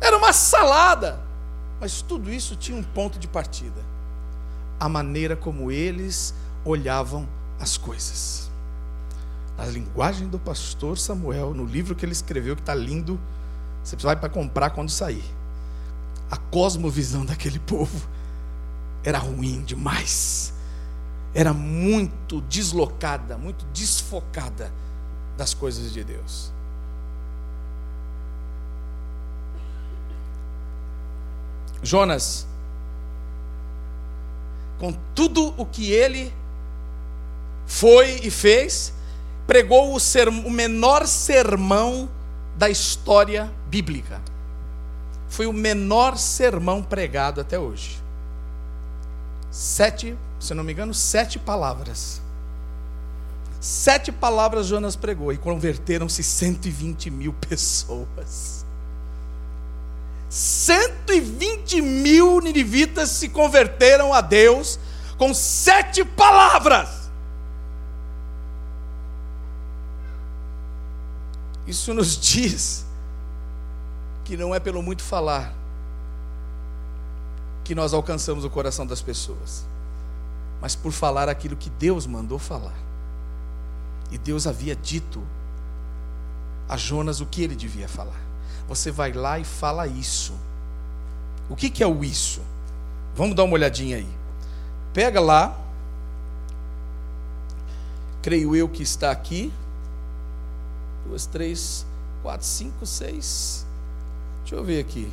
Era 0.00 0.16
uma 0.16 0.32
salada. 0.32 1.20
Mas 1.80 2.02
tudo 2.02 2.32
isso 2.32 2.56
tinha 2.56 2.76
um 2.76 2.82
ponto 2.82 3.20
de 3.20 3.28
partida. 3.28 3.80
A 4.80 4.88
maneira 4.88 5.36
como 5.36 5.70
eles 5.70 6.34
olhavam 6.64 7.28
as 7.60 7.76
coisas 7.76 8.43
na 9.56 9.66
linguagem 9.66 10.28
do 10.28 10.38
pastor 10.38 10.98
Samuel, 10.98 11.54
no 11.54 11.64
livro 11.64 11.94
que 11.94 12.04
ele 12.04 12.12
escreveu, 12.12 12.56
que 12.56 12.62
está 12.62 12.74
lindo, 12.74 13.18
você 13.82 13.96
vai 13.96 14.16
para 14.16 14.28
comprar 14.28 14.70
quando 14.70 14.90
sair. 14.90 15.24
A 16.30 16.36
cosmovisão 16.36 17.24
daquele 17.24 17.58
povo 17.60 18.08
era 19.04 19.18
ruim 19.18 19.62
demais. 19.62 20.52
Era 21.34 21.52
muito 21.52 22.40
deslocada, 22.42 23.36
muito 23.36 23.64
desfocada 23.66 24.72
das 25.36 25.52
coisas 25.52 25.92
de 25.92 26.02
Deus. 26.02 26.52
Jonas, 31.82 32.46
com 34.78 34.92
tudo 35.14 35.54
o 35.58 35.66
que 35.66 35.92
ele 35.92 36.32
foi 37.66 38.20
e 38.22 38.30
fez, 38.30 38.93
pregou 39.46 39.94
o, 39.94 40.00
ser, 40.00 40.28
o 40.28 40.50
menor 40.50 41.06
sermão 41.06 42.08
da 42.56 42.70
história 42.70 43.52
bíblica. 43.68 44.20
Foi 45.28 45.46
o 45.46 45.52
menor 45.52 46.16
sermão 46.16 46.82
pregado 46.82 47.40
até 47.40 47.58
hoje. 47.58 48.02
Sete, 49.50 50.16
se 50.38 50.54
não 50.54 50.64
me 50.64 50.72
engano, 50.72 50.94
sete 50.94 51.38
palavras. 51.38 52.20
Sete 53.60 54.12
palavras 54.12 54.66
Jonas 54.66 54.94
pregou 54.94 55.32
e 55.32 55.38
converteram-se 55.38 56.22
120 56.22 57.10
mil 57.10 57.32
pessoas. 57.48 58.64
120 60.28 61.80
mil 61.80 62.40
ninivitas 62.40 63.10
se 63.10 63.28
converteram 63.28 64.12
a 64.12 64.20
Deus 64.20 64.78
com 65.16 65.32
sete 65.32 66.04
palavras. 66.04 67.03
Isso 71.66 71.94
nos 71.94 72.16
diz 72.20 72.84
que 74.24 74.36
não 74.36 74.54
é 74.54 74.60
pelo 74.60 74.82
muito 74.82 75.02
falar 75.02 75.52
que 77.62 77.74
nós 77.74 77.94
alcançamos 77.94 78.44
o 78.44 78.50
coração 78.50 78.86
das 78.86 79.00
pessoas, 79.00 79.64
mas 80.60 80.76
por 80.76 80.92
falar 80.92 81.28
aquilo 81.28 81.56
que 81.56 81.70
Deus 81.70 82.06
mandou 82.06 82.38
falar. 82.38 82.74
E 84.10 84.18
Deus 84.18 84.46
havia 84.46 84.76
dito 84.76 85.22
a 86.68 86.76
Jonas 86.76 87.20
o 87.20 87.26
que 87.26 87.42
ele 87.42 87.56
devia 87.56 87.88
falar. 87.88 88.20
Você 88.68 88.90
vai 88.90 89.12
lá 89.12 89.38
e 89.38 89.44
fala 89.44 89.86
isso. 89.86 90.34
O 91.48 91.56
que, 91.56 91.68
que 91.70 91.82
é 91.82 91.86
o 91.86 92.04
isso? 92.04 92.40
Vamos 93.14 93.34
dar 93.34 93.44
uma 93.44 93.54
olhadinha 93.54 93.96
aí. 93.96 94.08
Pega 94.92 95.20
lá, 95.20 95.58
creio 98.22 98.54
eu 98.54 98.68
que 98.68 98.82
está 98.82 99.10
aqui, 99.10 99.52
duas, 101.06 101.26
três, 101.26 101.86
quatro, 102.22 102.46
cinco, 102.46 102.86
seis. 102.86 103.66
Deixa 104.40 104.56
eu 104.56 104.64
ver 104.64 104.80
aqui. 104.80 105.10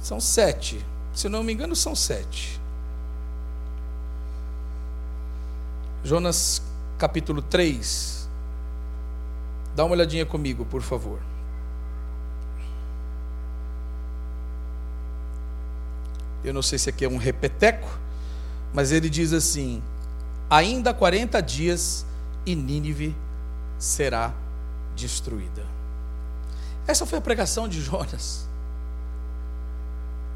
São 0.00 0.20
sete. 0.20 0.84
Se 1.14 1.28
não 1.28 1.42
me 1.42 1.52
engano, 1.52 1.74
são 1.74 1.94
sete. 1.94 2.60
Jonas 6.04 6.62
capítulo 6.98 7.42
3. 7.42 8.28
Dá 9.74 9.84
uma 9.84 9.94
olhadinha 9.94 10.24
comigo, 10.24 10.64
por 10.64 10.80
favor. 10.80 11.18
Eu 16.44 16.54
não 16.54 16.62
sei 16.62 16.78
se 16.78 16.88
aqui 16.88 17.04
é 17.04 17.08
um 17.08 17.16
repeteco, 17.16 17.88
mas 18.72 18.92
ele 18.92 19.10
diz 19.10 19.32
assim: 19.32 19.82
Ainda 20.48 20.94
40 20.94 21.40
dias 21.42 22.06
e 22.46 22.54
Nínive 22.54 23.14
será 23.78 24.32
destruída. 24.94 25.64
Essa 26.86 27.04
foi 27.04 27.18
a 27.18 27.22
pregação 27.22 27.68
de 27.68 27.80
Jonas. 27.80 28.48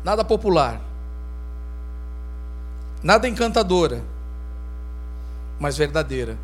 Nada 0.03 0.25
popular, 0.25 0.81
nada 3.03 3.29
encantadora, 3.29 4.03
mas 5.59 5.77
verdadeira. 5.77 6.39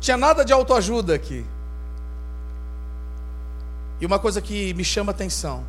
Tinha 0.00 0.16
nada 0.16 0.44
de 0.44 0.52
autoajuda 0.52 1.14
aqui. 1.14 1.46
E 4.00 4.06
uma 4.06 4.18
coisa 4.18 4.42
que 4.42 4.74
me 4.74 4.84
chama 4.84 5.12
a 5.12 5.14
atenção 5.14 5.64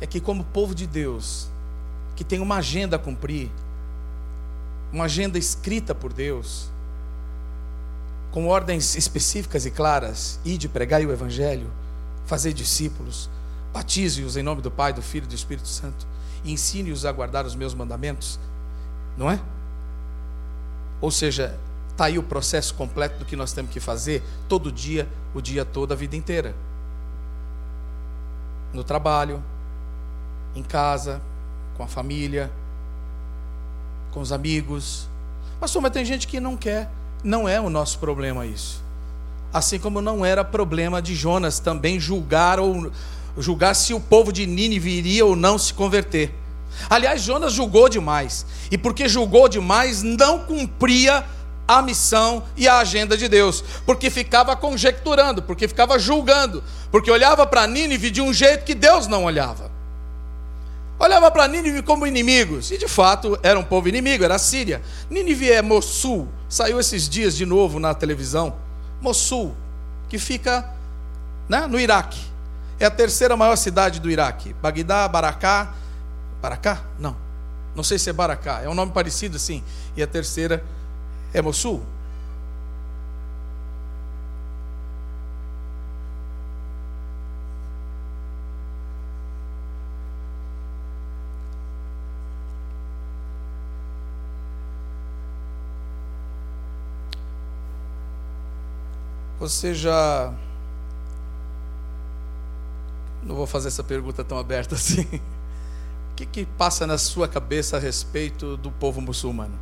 é 0.00 0.06
que, 0.06 0.20
como 0.20 0.42
povo 0.42 0.74
de 0.74 0.86
Deus, 0.86 1.48
que 2.16 2.24
tem 2.24 2.40
uma 2.40 2.56
agenda 2.56 2.96
a 2.96 2.98
cumprir, 2.98 3.50
uma 4.90 5.04
agenda 5.04 5.38
escrita 5.38 5.94
por 5.94 6.12
Deus, 6.12 6.70
com 8.34 8.48
ordens 8.48 8.96
específicas 8.96 9.64
e 9.64 9.70
claras, 9.70 10.40
ide 10.44 10.68
pregar 10.68 11.00
o 11.00 11.12
evangelho, 11.12 11.70
fazer 12.26 12.52
discípulos, 12.52 13.30
batize-os 13.72 14.36
em 14.36 14.42
nome 14.42 14.60
do 14.60 14.72
Pai, 14.72 14.92
do 14.92 15.00
Filho 15.00 15.22
e 15.22 15.28
do 15.28 15.36
Espírito 15.36 15.68
Santo, 15.68 16.04
e 16.42 16.52
ensine-os 16.52 17.06
a 17.06 17.12
guardar 17.12 17.46
os 17.46 17.54
meus 17.54 17.74
mandamentos, 17.74 18.40
não 19.16 19.30
é? 19.30 19.38
Ou 21.00 21.12
seja, 21.12 21.56
está 21.92 22.06
aí 22.06 22.18
o 22.18 22.24
processo 22.24 22.74
completo 22.74 23.20
do 23.20 23.24
que 23.24 23.36
nós 23.36 23.52
temos 23.52 23.70
que 23.70 23.78
fazer 23.78 24.20
todo 24.48 24.72
dia, 24.72 25.08
o 25.32 25.40
dia 25.40 25.64
todo, 25.64 25.92
a 25.92 25.94
vida 25.94 26.16
inteira. 26.16 26.56
No 28.72 28.82
trabalho, 28.82 29.40
em 30.56 30.62
casa, 30.64 31.22
com 31.76 31.84
a 31.84 31.86
família, 31.86 32.50
com 34.10 34.20
os 34.20 34.32
amigos. 34.32 35.08
Pastor, 35.60 35.80
mas 35.80 35.92
tem 35.92 36.04
gente 36.04 36.26
que 36.26 36.40
não 36.40 36.56
quer. 36.56 36.90
Não 37.24 37.48
é 37.48 37.58
o 37.58 37.70
nosso 37.70 37.98
problema 37.98 38.44
isso. 38.44 38.84
Assim 39.50 39.78
como 39.78 40.02
não 40.02 40.26
era 40.26 40.44
problema 40.44 41.00
de 41.00 41.14
Jonas 41.14 41.58
também 41.58 41.98
julgar 41.98 42.60
ou 42.60 42.92
julgar 43.38 43.74
se 43.74 43.94
o 43.94 43.98
povo 43.98 44.30
de 44.30 44.46
Nínive 44.46 44.90
iria 44.90 45.24
ou 45.24 45.34
não 45.34 45.56
se 45.56 45.72
converter. 45.72 46.34
Aliás, 46.90 47.22
Jonas 47.22 47.54
julgou 47.54 47.88
demais. 47.88 48.44
E 48.70 48.76
porque 48.76 49.08
julgou 49.08 49.48
demais, 49.48 50.02
não 50.02 50.40
cumpria 50.40 51.24
a 51.66 51.80
missão 51.80 52.42
e 52.56 52.68
a 52.68 52.78
agenda 52.78 53.16
de 53.16 53.26
Deus, 53.26 53.64
porque 53.86 54.10
ficava 54.10 54.54
conjecturando, 54.54 55.42
porque 55.42 55.66
ficava 55.66 55.98
julgando, 55.98 56.62
porque 56.90 57.10
olhava 57.10 57.46
para 57.46 57.66
Nínive 57.66 58.10
de 58.10 58.20
um 58.20 58.34
jeito 58.34 58.64
que 58.64 58.74
Deus 58.74 59.06
não 59.06 59.24
olhava. 59.24 59.70
Olhava 60.98 61.30
para 61.30 61.48
Nínive 61.48 61.82
como 61.82 62.06
inimigos, 62.06 62.70
e 62.70 62.78
de 62.78 62.86
fato 62.86 63.38
era 63.42 63.58
um 63.58 63.64
povo 63.64 63.88
inimigo, 63.88 64.24
era 64.24 64.36
a 64.36 64.38
Síria. 64.38 64.80
Nínive 65.10 65.50
é 65.50 65.60
Mossul, 65.60 66.28
saiu 66.48 66.78
esses 66.78 67.08
dias 67.08 67.36
de 67.36 67.44
novo 67.44 67.80
na 67.80 67.92
televisão. 67.94 68.54
Mossul, 69.00 69.54
que 70.08 70.18
fica 70.18 70.70
né, 71.48 71.66
no 71.66 71.78
Iraque. 71.78 72.20
É 72.78 72.86
a 72.86 72.90
terceira 72.90 73.36
maior 73.36 73.56
cidade 73.56 74.00
do 74.00 74.10
Iraque. 74.10 74.54
Bagdá, 74.54 75.06
Baracá. 75.08 75.74
Baracá? 76.40 76.82
Não. 76.98 77.16
Não 77.74 77.82
sei 77.82 77.98
se 77.98 78.10
é 78.10 78.12
Baracá. 78.12 78.60
É 78.62 78.68
um 78.68 78.74
nome 78.74 78.92
parecido 78.92 79.36
assim. 79.36 79.62
E 79.96 80.02
a 80.02 80.06
terceira 80.06 80.64
é 81.32 81.42
Mossul. 81.42 81.82
Você 99.44 99.74
já. 99.74 100.32
Não 103.22 103.36
vou 103.36 103.46
fazer 103.46 103.68
essa 103.68 103.84
pergunta 103.84 104.24
tão 104.24 104.38
aberta 104.38 104.72
assim. 104.74 105.02
O 105.02 106.14
que, 106.16 106.24
que 106.24 106.46
passa 106.46 106.86
na 106.86 106.96
sua 106.96 107.28
cabeça 107.28 107.76
a 107.76 107.80
respeito 107.80 108.56
do 108.56 108.70
povo 108.70 109.02
muçulmano? 109.02 109.58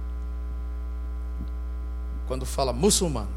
Quando 2.28 2.46
fala 2.46 2.72
muçulmano, 2.72 3.30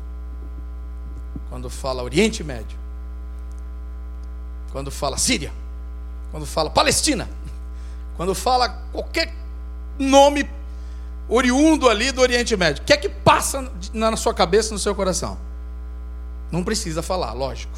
quando 1.49 1.67
fala 1.67 2.03
Oriente 2.03 2.43
Médio, 2.43 2.77
quando 4.71 4.91
fala 4.91 5.17
Síria, 5.17 5.51
quando 6.29 6.45
fala 6.45 6.69
Palestina, 6.69 7.27
quando 8.15 8.36
fala 8.36 8.69
qualquer 8.91 9.34
nome 9.97 10.47
oriundo 11.27 11.89
ali 11.89 12.12
do 12.12 12.21
Oriente 12.21 12.55
Médio, 12.55 12.84
o 12.84 12.86
que 12.86 12.93
é 12.93 12.97
que 12.97 13.10
passa 13.10 13.71
na 13.91 14.15
sua 14.15 14.34
cabeça, 14.34 14.71
no 14.71 14.79
seu 14.79 14.93
coração? 14.93 15.39
Não 16.55 16.63
precisa 16.63 17.01
falar, 17.01 17.33
lógico. 17.33 17.77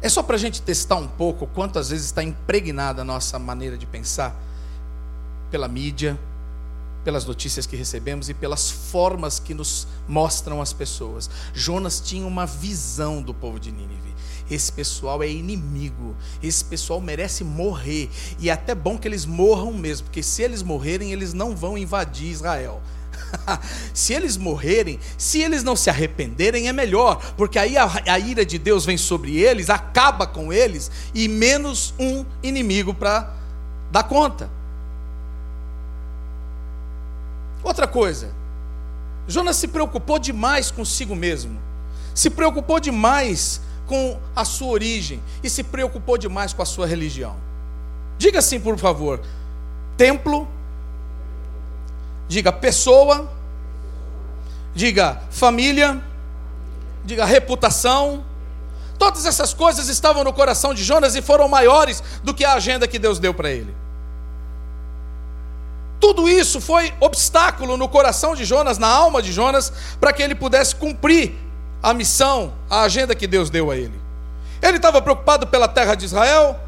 É 0.00 0.08
só 0.08 0.22
para 0.22 0.36
a 0.36 0.38
gente 0.38 0.62
testar 0.62 0.96
um 0.96 1.06
pouco 1.06 1.46
quanto 1.46 1.78
às 1.78 1.90
vezes 1.90 2.06
está 2.06 2.22
impregnada 2.22 3.02
a 3.02 3.04
nossa 3.04 3.38
maneira 3.38 3.76
de 3.76 3.84
pensar 3.84 4.34
pela 5.50 5.68
mídia, 5.68 6.18
pelas 7.04 7.26
notícias 7.26 7.66
que 7.66 7.76
recebemos 7.76 8.30
e 8.30 8.34
pelas 8.34 8.70
formas 8.70 9.38
que 9.38 9.52
nos 9.52 9.86
mostram 10.08 10.62
as 10.62 10.72
pessoas. 10.72 11.28
Jonas 11.52 12.00
tinha 12.00 12.26
uma 12.26 12.46
visão 12.46 13.20
do 13.20 13.34
povo 13.34 13.60
de 13.60 13.70
Nínive. 13.70 14.14
Esse 14.50 14.72
pessoal 14.72 15.22
é 15.22 15.28
inimigo, 15.28 16.16
esse 16.42 16.64
pessoal 16.64 17.02
merece 17.02 17.44
morrer, 17.44 18.08
e 18.38 18.48
é 18.48 18.52
até 18.54 18.74
bom 18.74 18.96
que 18.96 19.06
eles 19.06 19.26
morram 19.26 19.74
mesmo, 19.74 20.06
porque 20.06 20.22
se 20.22 20.42
eles 20.42 20.62
morrerem, 20.62 21.12
eles 21.12 21.34
não 21.34 21.54
vão 21.54 21.76
invadir 21.76 22.30
Israel. 22.30 22.80
se 23.94 24.12
eles 24.12 24.36
morrerem, 24.36 24.98
se 25.16 25.40
eles 25.42 25.62
não 25.62 25.76
se 25.76 25.90
arrependerem, 25.90 26.68
é 26.68 26.72
melhor, 26.72 27.34
porque 27.36 27.58
aí 27.58 27.76
a, 27.76 27.90
a 28.06 28.18
ira 28.18 28.44
de 28.44 28.58
Deus 28.58 28.84
vem 28.84 28.96
sobre 28.96 29.36
eles, 29.36 29.70
acaba 29.70 30.26
com 30.26 30.52
eles, 30.52 30.90
e 31.14 31.28
menos 31.28 31.94
um 31.98 32.24
inimigo 32.42 32.94
para 32.94 33.32
dar 33.90 34.04
conta. 34.04 34.50
Outra 37.62 37.86
coisa, 37.86 38.32
Jonas 39.26 39.56
se 39.56 39.68
preocupou 39.68 40.18
demais 40.18 40.70
consigo 40.70 41.14
mesmo, 41.14 41.60
se 42.14 42.30
preocupou 42.30 42.80
demais 42.80 43.60
com 43.86 44.18
a 44.36 44.44
sua 44.44 44.68
origem 44.68 45.20
e 45.42 45.50
se 45.50 45.62
preocupou 45.62 46.16
demais 46.16 46.52
com 46.52 46.62
a 46.62 46.66
sua 46.66 46.86
religião. 46.86 47.36
Diga 48.18 48.38
assim, 48.38 48.60
por 48.60 48.76
favor: 48.78 49.20
templo 49.96 50.48
Diga 52.28 52.52
pessoa. 52.52 53.28
Diga 54.74 55.20
família. 55.30 56.00
Diga 57.04 57.24
reputação. 57.24 58.24
Todas 58.98 59.24
essas 59.24 59.54
coisas 59.54 59.88
estavam 59.88 60.22
no 60.22 60.32
coração 60.32 60.74
de 60.74 60.84
Jonas 60.84 61.14
e 61.14 61.22
foram 61.22 61.48
maiores 61.48 62.02
do 62.22 62.34
que 62.34 62.44
a 62.44 62.54
agenda 62.54 62.86
que 62.86 62.98
Deus 62.98 63.18
deu 63.18 63.32
para 63.32 63.50
ele. 63.50 63.74
Tudo 66.00 66.28
isso 66.28 66.60
foi 66.60 66.92
obstáculo 67.00 67.76
no 67.76 67.88
coração 67.88 68.34
de 68.34 68.44
Jonas, 68.44 68.78
na 68.78 68.88
alma 68.88 69.20
de 69.20 69.32
Jonas, 69.32 69.72
para 70.00 70.12
que 70.12 70.22
ele 70.22 70.34
pudesse 70.34 70.74
cumprir 70.74 71.34
a 71.82 71.92
missão, 71.94 72.52
a 72.68 72.82
agenda 72.82 73.14
que 73.14 73.26
Deus 73.26 73.50
deu 73.50 73.70
a 73.70 73.76
ele. 73.76 73.98
Ele 74.60 74.76
estava 74.76 75.00
preocupado 75.00 75.46
pela 75.46 75.68
terra 75.68 75.94
de 75.94 76.04
Israel, 76.04 76.58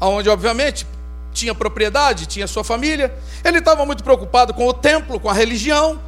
aonde 0.00 0.28
obviamente 0.28 0.86
tinha 1.36 1.54
propriedade, 1.54 2.26
tinha 2.26 2.46
sua 2.46 2.64
família. 2.64 3.14
Ele 3.44 3.58
estava 3.58 3.84
muito 3.84 4.02
preocupado 4.02 4.54
com 4.54 4.66
o 4.66 4.72
templo, 4.72 5.20
com 5.20 5.28
a 5.28 5.34
religião. 5.34 6.00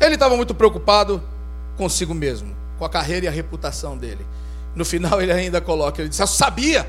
Ele 0.00 0.14
estava 0.14 0.36
muito 0.36 0.54
preocupado 0.54 1.22
consigo 1.76 2.14
mesmo, 2.14 2.56
com 2.78 2.84
a 2.84 2.88
carreira 2.88 3.26
e 3.26 3.28
a 3.28 3.32
reputação 3.32 3.98
dele. 3.98 4.24
No 4.74 4.84
final 4.84 5.20
ele 5.20 5.32
ainda 5.32 5.60
coloca, 5.60 6.00
ele 6.00 6.08
diz: 6.08 6.18
"Eu 6.18 6.26
sabia. 6.28 6.86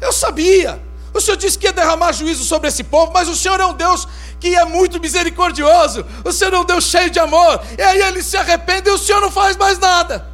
Eu 0.00 0.12
sabia. 0.12 0.80
O 1.14 1.20
Senhor 1.20 1.38
disse 1.38 1.58
que 1.58 1.66
ia 1.66 1.72
derramar 1.72 2.12
juízo 2.12 2.44
sobre 2.44 2.68
esse 2.68 2.84
povo, 2.84 3.10
mas 3.10 3.26
o 3.26 3.34
Senhor 3.34 3.58
é 3.58 3.64
um 3.64 3.72
Deus 3.72 4.06
que 4.38 4.54
é 4.54 4.66
muito 4.66 5.00
misericordioso. 5.00 6.04
O 6.22 6.30
Senhor 6.30 6.52
é 6.52 6.58
um 6.58 6.64
Deus 6.64 6.84
cheio 6.84 7.08
de 7.08 7.18
amor. 7.18 7.62
E 7.78 7.80
aí 7.80 8.02
ele 8.02 8.22
se 8.22 8.36
arrepende 8.36 8.90
e 8.90 8.92
o 8.92 8.98
Senhor 8.98 9.22
não 9.22 9.30
faz 9.30 9.56
mais 9.56 9.78
nada. 9.78 10.26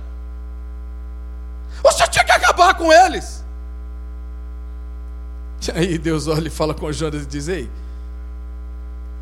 O 1.84 1.92
Senhor 1.92 2.08
tinha 2.08 2.24
que 2.24 2.32
acabar 2.32 2.74
com 2.74 2.92
eles. 2.92 3.41
Aí 5.74 5.98
Deus 5.98 6.26
olha 6.26 6.48
e 6.48 6.50
fala 6.50 6.74
com 6.74 6.90
Jonas 6.92 7.22
e 7.22 7.26
diz: 7.26 7.48
Ei, 7.48 7.70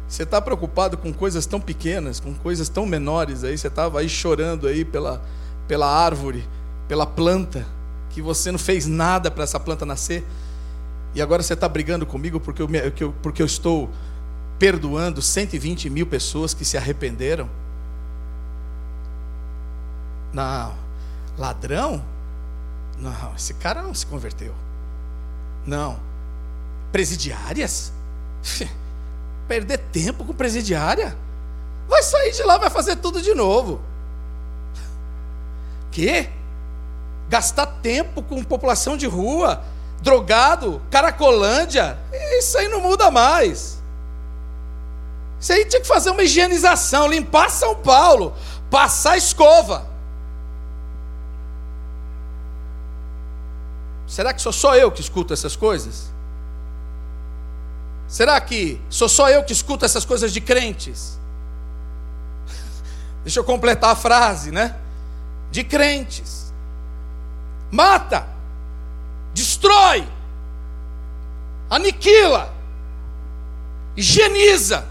você 0.09 0.22
está 0.22 0.40
preocupado 0.40 0.96
com 0.96 1.12
coisas 1.12 1.46
tão 1.46 1.61
pequenas, 1.61 2.18
com 2.18 2.35
coisas 2.35 2.68
tão 2.68 2.87
menores 2.87 3.44
aí, 3.44 3.57
você 3.57 3.68
estava 3.68 4.00
aí 4.00 4.09
chorando 4.09 4.66
aí 4.66 4.85
pela, 4.85 5.22
pela 5.68 5.87
árvore, 5.87 6.46
pela 6.88 7.07
planta, 7.07 7.66
que 8.11 8.20
você 8.20 8.50
não 8.50 8.59
fez 8.59 8.87
nada 8.87 9.31
para 9.31 9.44
essa 9.44 9.61
planta 9.61 9.87
nascer, 9.87 10.26
e 11.14 11.22
agora 11.22 11.42
você 11.42 11.55
está 11.55 11.68
brigando 11.68 12.05
comigo 12.05 12.40
porque 12.40 12.62
eu, 12.62 13.12
porque 13.22 13.42
eu 13.42 13.46
estou 13.46 13.88
perdoando 14.59 15.22
120 15.22 15.88
mil 15.88 16.07
pessoas 16.07 16.53
que 16.53 16.64
se 16.64 16.76
arrependeram? 16.76 17.48
Não, 20.33 20.74
ladrão? 21.38 22.05
Não, 22.98 23.35
esse 23.35 23.55
cara 23.55 23.83
não 23.83 23.94
se 23.94 24.07
converteu. 24.07 24.55
Não, 25.66 25.98
presidiárias? 26.92 27.92
Perder 29.48 29.79
tempo 29.79 30.24
com 30.24 30.33
presidiária? 30.33 31.16
Vai 31.88 32.03
sair 32.03 32.33
de 32.33 32.42
lá, 32.42 32.57
vai 32.59 32.70
fazer 32.70 32.96
tudo 32.96 33.20
de 33.20 33.35
novo. 33.35 33.81
Que? 35.90 36.29
Gastar 37.29 37.66
tempo 37.66 38.22
com 38.22 38.42
população 38.42 38.96
de 38.96 39.07
rua, 39.07 39.62
drogado, 40.03 40.81
caracolândia, 40.90 41.98
isso 42.38 42.59
aí 42.59 42.68
não 42.68 42.81
muda 42.81 43.11
mais. 43.11 43.81
Isso 45.40 45.53
aí 45.53 45.64
tinha 45.64 45.81
que 45.81 45.88
fazer 45.88 46.11
uma 46.11 46.22
higienização, 46.22 47.09
limpar 47.09 47.50
São 47.50 47.74
Paulo, 47.74 48.35
passar 48.70 49.16
escova. 49.16 49.88
Será 54.07 54.35
que 54.35 54.42
sou 54.42 54.53
só 54.53 54.76
eu 54.76 54.90
que 54.90 55.00
escuto 55.00 55.33
essas 55.33 55.55
coisas? 55.57 56.09
Será 58.10 58.40
que 58.40 58.80
sou 58.90 59.08
só 59.08 59.30
eu 59.30 59.44
que 59.44 59.52
escuto 59.52 59.84
essas 59.84 60.04
coisas 60.04 60.32
de 60.32 60.40
crentes? 60.40 61.16
Deixa 63.22 63.38
eu 63.38 63.44
completar 63.44 63.90
a 63.90 63.94
frase, 63.94 64.50
né? 64.50 64.76
De 65.52 65.62
crentes. 65.62 66.52
Mata, 67.70 68.26
destrói, 69.32 70.04
aniquila, 71.70 72.52
higieniza. 73.96 74.89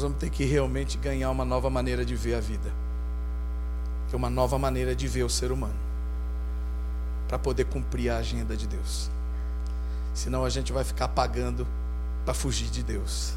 Nós 0.00 0.04
vamos 0.04 0.18
ter 0.18 0.30
que 0.30 0.46
realmente 0.46 0.96
ganhar 0.96 1.30
uma 1.30 1.44
nova 1.44 1.68
maneira 1.68 2.06
de 2.06 2.16
ver 2.16 2.34
a 2.34 2.40
vida, 2.40 2.72
que 4.08 4.14
é 4.14 4.16
uma 4.16 4.30
nova 4.30 4.58
maneira 4.58 4.96
de 4.96 5.06
ver 5.06 5.24
o 5.24 5.28
ser 5.28 5.52
humano 5.52 5.78
para 7.28 7.38
poder 7.38 7.66
cumprir 7.66 8.08
a 8.08 8.16
agenda 8.16 8.56
de 8.56 8.66
Deus. 8.66 9.10
Senão 10.14 10.42
a 10.42 10.48
gente 10.48 10.72
vai 10.72 10.84
ficar 10.84 11.08
pagando 11.08 11.66
para 12.24 12.32
fugir 12.32 12.70
de 12.70 12.82
Deus. 12.82 13.34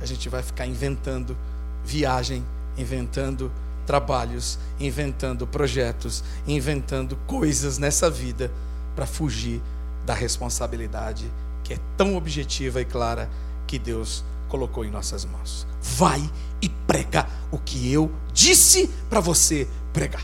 A 0.00 0.06
gente 0.06 0.30
vai 0.30 0.42
ficar 0.42 0.64
inventando 0.64 1.36
viagem, 1.84 2.42
inventando 2.78 3.52
trabalhos, 3.84 4.58
inventando 4.80 5.46
projetos, 5.46 6.24
inventando 6.46 7.14
coisas 7.26 7.76
nessa 7.76 8.08
vida 8.08 8.50
para 8.94 9.04
fugir 9.04 9.60
da 10.06 10.14
responsabilidade 10.14 11.30
que 11.62 11.74
é 11.74 11.78
tão 11.94 12.16
objetiva 12.16 12.80
e 12.80 12.86
clara 12.86 13.28
que 13.66 13.78
Deus 13.78 14.24
colocou 14.48 14.84
em 14.84 14.90
nossas 14.90 15.24
mãos. 15.24 15.66
Vai 15.80 16.22
e 16.60 16.68
prega 16.68 17.26
o 17.50 17.58
que 17.58 17.92
eu 17.92 18.10
disse 18.32 18.88
para 19.08 19.20
você 19.20 19.68
pregar 19.92 20.22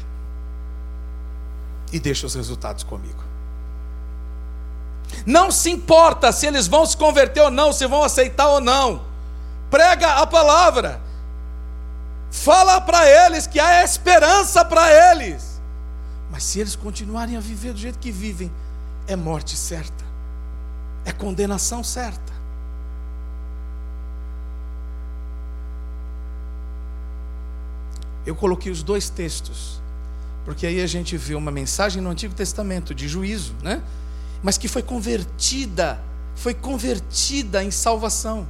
e 1.93 2.01
deixa 2.01 2.27
os 2.27 2.35
resultados 2.35 2.83
comigo. 2.83 3.23
Não 5.27 5.51
se 5.51 5.71
importa 5.71 6.33
se 6.33 6.47
eles 6.47 6.67
vão 6.67 6.87
se 6.87 6.97
converter 6.97 7.43
ou 7.43 7.51
não, 7.51 7.73
se 7.73 7.87
vão 7.87 8.03
aceitar 8.03 8.49
ou 8.49 8.61
não. 8.61 9.05
Prega 9.71 10.15
a 10.15 10.27
palavra. 10.27 11.01
Fala 12.31 12.81
para 12.81 13.07
eles 13.07 13.47
que 13.47 13.61
há 13.61 13.85
esperança 13.85 14.65
para 14.65 15.13
eles. 15.13 15.61
Mas 16.31 16.45
se 16.45 16.61
eles 16.61 16.75
continuarem 16.75 17.37
a 17.37 17.41
viver 17.41 17.75
do 17.75 17.79
jeito 17.79 17.99
que 17.99 18.11
vivem, 18.11 18.51
é 19.07 19.15
morte 19.15 19.55
certa. 19.55 20.03
É 21.05 21.13
condenação 21.13 21.85
certa. 21.85 22.32
Eu 28.25 28.35
coloquei 28.35 28.71
os 28.71 28.83
dois 28.83 29.09
textos 29.09 29.83
porque 30.45 30.67
aí 30.67 30.81
a 30.81 30.87
gente 30.87 31.17
vê 31.17 31.35
uma 31.35 31.51
mensagem 31.51 32.03
no 32.03 32.11
Antigo 32.11 32.35
Testamento 32.35 32.95
de 32.95 33.07
juízo, 33.07 33.55
né? 33.63 33.83
Mas 34.43 34.59
que 34.59 34.67
foi 34.67 34.83
convertida, 34.83 36.01
foi 36.35 36.53
convertida 36.53 37.63
em 37.63 37.71
salvação. 37.71 38.47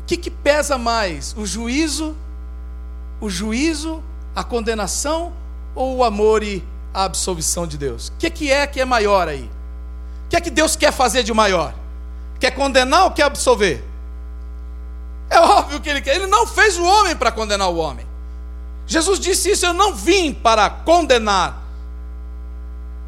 O 0.00 0.04
que, 0.06 0.16
que 0.16 0.30
pesa 0.30 0.78
mais? 0.78 1.34
O 1.36 1.44
juízo, 1.44 2.16
o 3.20 3.28
juízo, 3.28 4.02
a 4.34 4.42
condenação 4.42 5.32
ou 5.74 5.96
o 5.96 6.04
amor 6.04 6.42
e 6.42 6.64
a 6.94 7.04
absolvição 7.04 7.66
de 7.66 7.76
Deus? 7.76 8.08
O 8.08 8.12
que, 8.12 8.30
que 8.30 8.50
é 8.50 8.66
que 8.66 8.80
é 8.80 8.84
maior 8.84 9.28
aí? 9.28 9.50
O 10.24 10.28
que 10.30 10.36
é 10.36 10.40
que 10.40 10.50
Deus 10.50 10.74
quer 10.74 10.92
fazer 10.92 11.22
de 11.22 11.34
maior? 11.34 11.74
Quer 12.40 12.52
condenar 12.52 13.04
ou 13.04 13.10
quer 13.10 13.24
absolver? 13.24 13.84
É 15.28 15.38
óbvio 15.38 15.80
que 15.80 15.88
ele 15.88 16.00
quer. 16.00 16.16
Ele 16.16 16.26
não 16.26 16.46
fez 16.46 16.78
o 16.78 16.84
homem 16.84 17.14
para 17.14 17.30
condenar 17.30 17.68
o 17.68 17.76
homem. 17.76 18.05
Jesus 18.86 19.18
disse 19.18 19.50
isso: 19.50 19.66
Eu 19.66 19.72
não 19.74 19.94
vim 19.94 20.32
para 20.32 20.70
condenar, 20.70 21.62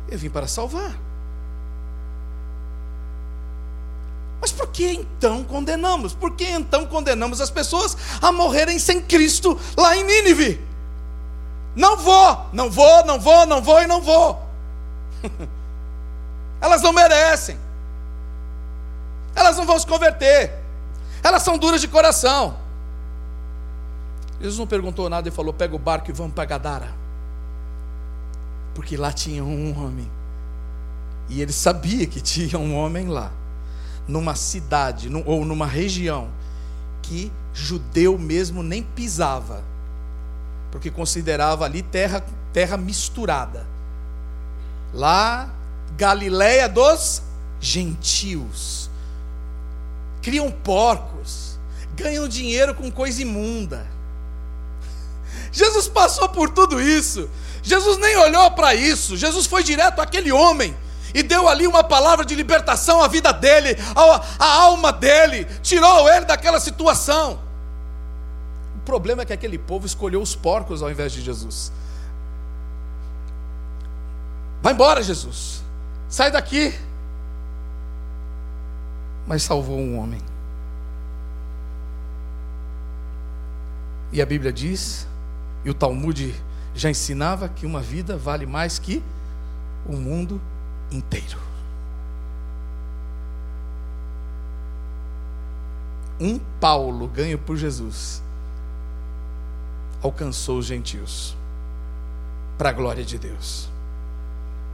eu 0.08 0.18
vim 0.18 0.28
para 0.28 0.46
salvar. 0.46 0.96
Mas 4.40 4.52
por 4.52 4.68
que 4.68 4.86
então 4.86 5.42
condenamos? 5.44 6.14
Por 6.14 6.34
que 6.34 6.44
então 6.44 6.86
condenamos 6.86 7.40
as 7.40 7.50
pessoas 7.50 7.96
a 8.22 8.30
morrerem 8.30 8.78
sem 8.78 9.00
Cristo 9.00 9.58
lá 9.76 9.96
em 9.96 10.04
Nínive? 10.04 10.64
Não 11.74 11.96
vou, 11.96 12.46
não 12.52 12.70
vou, 12.70 13.04
não 13.04 13.20
vou, 13.20 13.46
não 13.46 13.62
vou 13.62 13.82
e 13.82 13.86
não 13.86 14.00
vou. 14.00 14.42
Elas 16.60 16.82
não 16.82 16.92
merecem. 16.92 17.58
Elas 19.34 19.56
não 19.56 19.64
vão 19.64 19.78
se 19.78 19.86
converter. 19.86 20.54
Elas 21.22 21.42
são 21.42 21.58
duras 21.58 21.80
de 21.80 21.88
coração. 21.88 22.56
Jesus 24.40 24.58
não 24.58 24.66
perguntou 24.66 25.08
nada 25.08 25.28
e 25.28 25.32
falou: 25.32 25.52
pega 25.52 25.74
o 25.74 25.78
barco 25.78 26.10
e 26.10 26.12
vamos 26.12 26.32
para 26.32 26.44
Gadara. 26.44 26.94
Porque 28.74 28.96
lá 28.96 29.12
tinha 29.12 29.42
um 29.42 29.76
homem. 29.82 30.08
E 31.28 31.42
ele 31.42 31.52
sabia 31.52 32.06
que 32.06 32.20
tinha 32.20 32.58
um 32.58 32.74
homem 32.74 33.08
lá, 33.08 33.32
numa 34.06 34.34
cidade 34.34 35.10
ou 35.26 35.44
numa 35.44 35.66
região 35.66 36.28
que 37.02 37.32
judeu 37.52 38.18
mesmo 38.18 38.62
nem 38.62 38.82
pisava, 38.82 39.62
porque 40.70 40.90
considerava 40.90 41.64
ali 41.64 41.82
terra, 41.82 42.24
terra 42.52 42.76
misturada. 42.76 43.66
Lá, 44.94 45.50
Galiléia 45.96 46.68
dos 46.68 47.22
gentios. 47.60 48.88
Criam 50.22 50.50
porcos, 50.50 51.58
ganham 51.96 52.28
dinheiro 52.28 52.74
com 52.74 52.90
coisa 52.90 53.20
imunda 53.20 53.97
Jesus 55.58 55.88
passou 55.88 56.28
por 56.28 56.50
tudo 56.50 56.80
isso. 56.80 57.28
Jesus 57.64 57.98
nem 57.98 58.16
olhou 58.16 58.48
para 58.52 58.76
isso. 58.76 59.16
Jesus 59.16 59.44
foi 59.44 59.64
direto 59.64 60.00
àquele 60.00 60.30
homem 60.30 60.76
e 61.12 61.20
deu 61.20 61.48
ali 61.48 61.66
uma 61.66 61.82
palavra 61.82 62.24
de 62.24 62.36
libertação 62.36 63.02
à 63.02 63.08
vida 63.08 63.32
dele, 63.32 63.76
à, 63.96 64.44
à 64.44 64.54
alma 64.62 64.92
dele, 64.92 65.46
tirou 65.60 66.08
ele 66.08 66.26
daquela 66.26 66.60
situação. 66.60 67.40
O 68.76 68.80
problema 68.84 69.22
é 69.22 69.24
que 69.24 69.32
aquele 69.32 69.58
povo 69.58 69.84
escolheu 69.84 70.22
os 70.22 70.36
porcos 70.36 70.80
ao 70.80 70.92
invés 70.92 71.12
de 71.12 71.22
Jesus. 71.22 71.72
Vai 74.62 74.72
embora, 74.72 75.02
Jesus. 75.02 75.60
Sai 76.08 76.30
daqui. 76.30 76.72
Mas 79.26 79.42
salvou 79.42 79.76
um 79.76 79.98
homem. 79.98 80.22
E 84.12 84.22
a 84.22 84.26
Bíblia 84.26 84.52
diz 84.52 85.08
e 85.64 85.70
o 85.70 85.74
Talmud 85.74 86.34
já 86.74 86.90
ensinava 86.90 87.48
que 87.48 87.66
uma 87.66 87.80
vida 87.80 88.16
vale 88.16 88.46
mais 88.46 88.78
que 88.78 89.02
o 89.86 89.92
mundo 89.96 90.40
inteiro. 90.90 91.38
Um 96.20 96.38
Paulo 96.60 97.06
ganho 97.06 97.38
por 97.38 97.56
Jesus 97.56 98.22
alcançou 100.02 100.58
os 100.58 100.66
gentios 100.66 101.36
para 102.56 102.70
a 102.70 102.72
glória 102.72 103.04
de 103.04 103.18
Deus. 103.18 103.68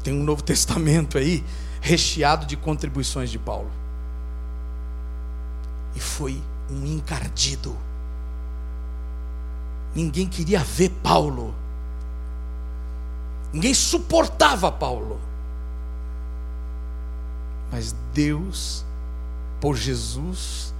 Tem 0.03 0.13
um 0.15 0.23
Novo 0.23 0.43
Testamento 0.45 1.19
aí 1.19 1.45
recheado 1.81 2.47
de 2.47 2.57
contribuições 2.57 3.31
de 3.31 3.39
Paulo. 3.39 3.71
E 5.95 6.01
foi 6.01 6.43
um 6.71 6.87
encardido 6.87 7.77
Ninguém 9.95 10.27
queria 10.27 10.61
ver 10.61 10.91
Paulo. 11.03 11.55
Ninguém 13.53 13.75
suportava 13.75 14.73
Paulo. 14.73 15.21
Mas 17.71 17.95
Deus 18.13 18.85
por 19.65 19.77
Jesus, 19.77 20.75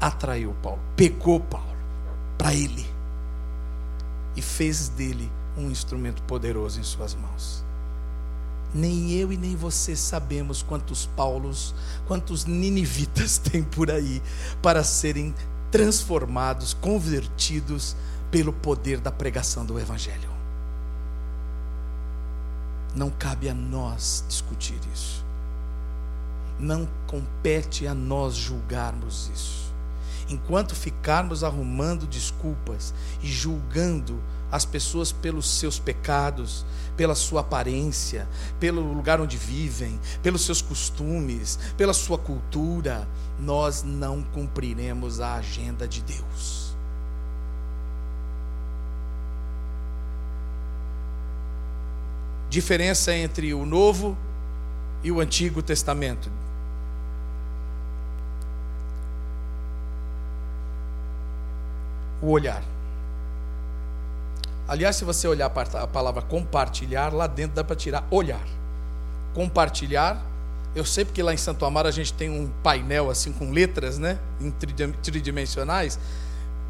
atraiu 0.00 0.54
Paulo, 0.62 0.80
pegou 0.96 1.38
Paulo 1.38 1.76
para 2.38 2.54
ele 2.54 2.86
e 4.34 4.40
fez 4.40 4.88
dele 4.88 5.30
um 5.54 5.70
instrumento 5.70 6.22
poderoso 6.22 6.80
em 6.80 6.82
suas 6.82 7.14
mãos. 7.14 7.62
Nem 8.74 9.12
eu 9.12 9.30
e 9.30 9.36
nem 9.36 9.54
você 9.54 9.94
sabemos 9.94 10.62
quantos 10.62 11.04
Paulos, 11.14 11.74
quantos 12.06 12.46
ninivitas 12.46 13.36
tem 13.52 13.62
por 13.62 13.90
aí 13.90 14.22
para 14.62 14.82
serem 14.82 15.34
transformados, 15.74 16.72
convertidos 16.72 17.96
pelo 18.30 18.52
poder 18.52 19.00
da 19.00 19.10
pregação 19.10 19.66
do 19.66 19.76
Evangelho. 19.76 20.30
Não 22.94 23.10
cabe 23.10 23.48
a 23.48 23.54
nós 23.54 24.24
discutir 24.28 24.78
isso. 24.94 25.24
Não 26.60 26.88
compete 27.08 27.88
a 27.88 27.92
nós 27.92 28.36
julgarmos 28.36 29.28
isso. 29.34 29.74
Enquanto 30.28 30.76
ficarmos 30.76 31.42
arrumando 31.42 32.06
desculpas 32.06 32.94
e 33.20 33.26
julgando 33.26 34.22
as 34.54 34.64
pessoas 34.64 35.10
pelos 35.10 35.50
seus 35.50 35.80
pecados, 35.80 36.64
pela 36.96 37.16
sua 37.16 37.40
aparência, 37.40 38.28
pelo 38.60 38.80
lugar 38.92 39.20
onde 39.20 39.36
vivem, 39.36 39.98
pelos 40.22 40.42
seus 40.42 40.62
costumes, 40.62 41.58
pela 41.76 41.92
sua 41.92 42.16
cultura, 42.16 43.08
nós 43.36 43.82
não 43.82 44.22
cumpriremos 44.22 45.20
a 45.20 45.34
agenda 45.34 45.88
de 45.88 46.00
Deus. 46.02 46.72
Diferença 52.48 53.12
entre 53.12 53.52
o 53.52 53.66
Novo 53.66 54.16
e 55.02 55.10
o 55.10 55.18
Antigo 55.18 55.64
Testamento. 55.64 56.30
O 62.22 62.28
olhar. 62.28 62.73
Aliás, 64.66 64.96
se 64.96 65.04
você 65.04 65.28
olhar 65.28 65.46
a 65.46 65.86
palavra 65.86 66.22
compartilhar, 66.22 67.12
lá 67.12 67.26
dentro 67.26 67.56
dá 67.56 67.64
para 67.64 67.76
tirar 67.76 68.06
olhar. 68.10 68.40
Compartilhar, 69.34 70.24
eu 70.74 70.84
sei 70.84 71.04
porque 71.04 71.22
lá 71.22 71.34
em 71.34 71.36
Santo 71.36 71.64
Amaro 71.64 71.86
a 71.86 71.90
gente 71.90 72.12
tem 72.12 72.30
um 72.30 72.48
painel 72.62 73.10
assim 73.10 73.30
com 73.32 73.50
letras, 73.50 73.98
né, 73.98 74.18
tridimensionais. 75.02 75.98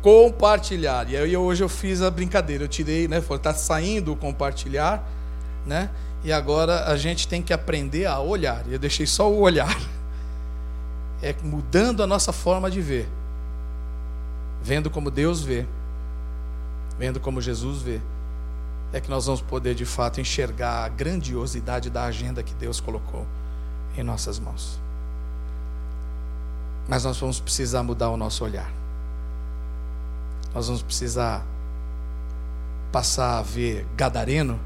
Compartilhar. 0.02 1.08
E 1.08 1.16
aí 1.16 1.36
hoje 1.36 1.62
eu 1.62 1.68
fiz 1.68 2.02
a 2.02 2.10
brincadeira, 2.10 2.64
eu 2.64 2.68
tirei, 2.68 3.06
né, 3.06 3.20
falei, 3.20 3.42
tá 3.42 3.54
saindo 3.54 4.12
o 4.12 4.16
compartilhar, 4.16 5.02
né? 5.64 5.88
E 6.24 6.32
agora 6.32 6.86
a 6.86 6.96
gente 6.96 7.28
tem 7.28 7.42
que 7.42 7.52
aprender 7.52 8.06
a 8.06 8.18
olhar. 8.18 8.64
Eu 8.68 8.78
deixei 8.78 9.06
só 9.06 9.30
o 9.30 9.40
olhar. 9.40 9.78
É 11.22 11.34
mudando 11.42 12.02
a 12.02 12.06
nossa 12.06 12.32
forma 12.32 12.70
de 12.70 12.82
ver. 12.82 13.08
Vendo 14.62 14.90
como 14.90 15.10
Deus 15.10 15.42
vê 15.42 15.66
vendo 16.98 17.20
como 17.20 17.40
Jesus 17.40 17.82
vê, 17.82 18.00
é 18.92 19.00
que 19.00 19.10
nós 19.10 19.26
vamos 19.26 19.40
poder 19.40 19.74
de 19.74 19.84
fato 19.84 20.20
enxergar 20.20 20.84
a 20.84 20.88
grandiosidade 20.88 21.90
da 21.90 22.04
agenda 22.04 22.42
que 22.42 22.54
Deus 22.54 22.80
colocou 22.80 23.26
em 23.96 24.02
nossas 24.02 24.38
mãos. 24.38 24.78
Mas 26.88 27.04
nós 27.04 27.18
vamos 27.18 27.40
precisar 27.40 27.82
mudar 27.82 28.10
o 28.10 28.16
nosso 28.16 28.44
olhar. 28.44 28.70
Nós 30.54 30.66
vamos 30.66 30.82
precisar 30.82 31.44
passar 32.92 33.38
a 33.38 33.42
ver 33.42 33.84
Gadareno 33.96 34.60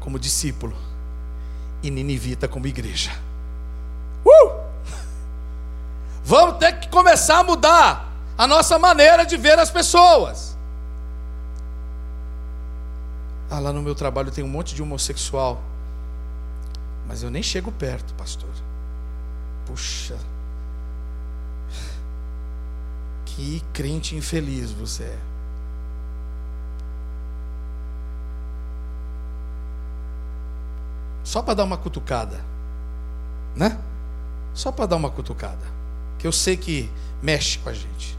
como 0.00 0.18
discípulo 0.18 0.76
e 1.82 1.90
Ninivita 1.90 2.46
como 2.46 2.66
igreja. 2.66 3.10
Uh! 4.24 4.64
Vamos 6.24 6.58
ter 6.58 6.78
que 6.78 6.88
começar 6.88 7.38
a 7.38 7.44
mudar 7.44 8.12
a 8.36 8.46
nossa 8.46 8.78
maneira 8.78 9.24
de 9.24 9.36
ver 9.36 9.58
as 9.58 9.70
pessoas. 9.70 10.53
Ah, 13.54 13.60
lá 13.60 13.72
no 13.72 13.80
meu 13.80 13.94
trabalho 13.94 14.32
tem 14.32 14.42
um 14.42 14.48
monte 14.48 14.74
de 14.74 14.82
homossexual. 14.82 15.62
Mas 17.06 17.22
eu 17.22 17.30
nem 17.30 17.40
chego 17.40 17.70
perto, 17.70 18.12
pastor. 18.14 18.50
Puxa. 19.64 20.18
Que 23.24 23.62
crente 23.72 24.16
infeliz 24.16 24.72
você 24.72 25.04
é. 25.04 25.18
Só 31.22 31.40
para 31.40 31.54
dar 31.54 31.62
uma 31.62 31.76
cutucada. 31.76 32.44
Né? 33.54 33.80
Só 34.52 34.72
para 34.72 34.86
dar 34.86 34.96
uma 34.96 35.10
cutucada. 35.10 35.64
Que 36.18 36.26
eu 36.26 36.32
sei 36.32 36.56
que 36.56 36.90
mexe 37.22 37.58
com 37.58 37.68
a 37.68 37.72
gente. 37.72 38.18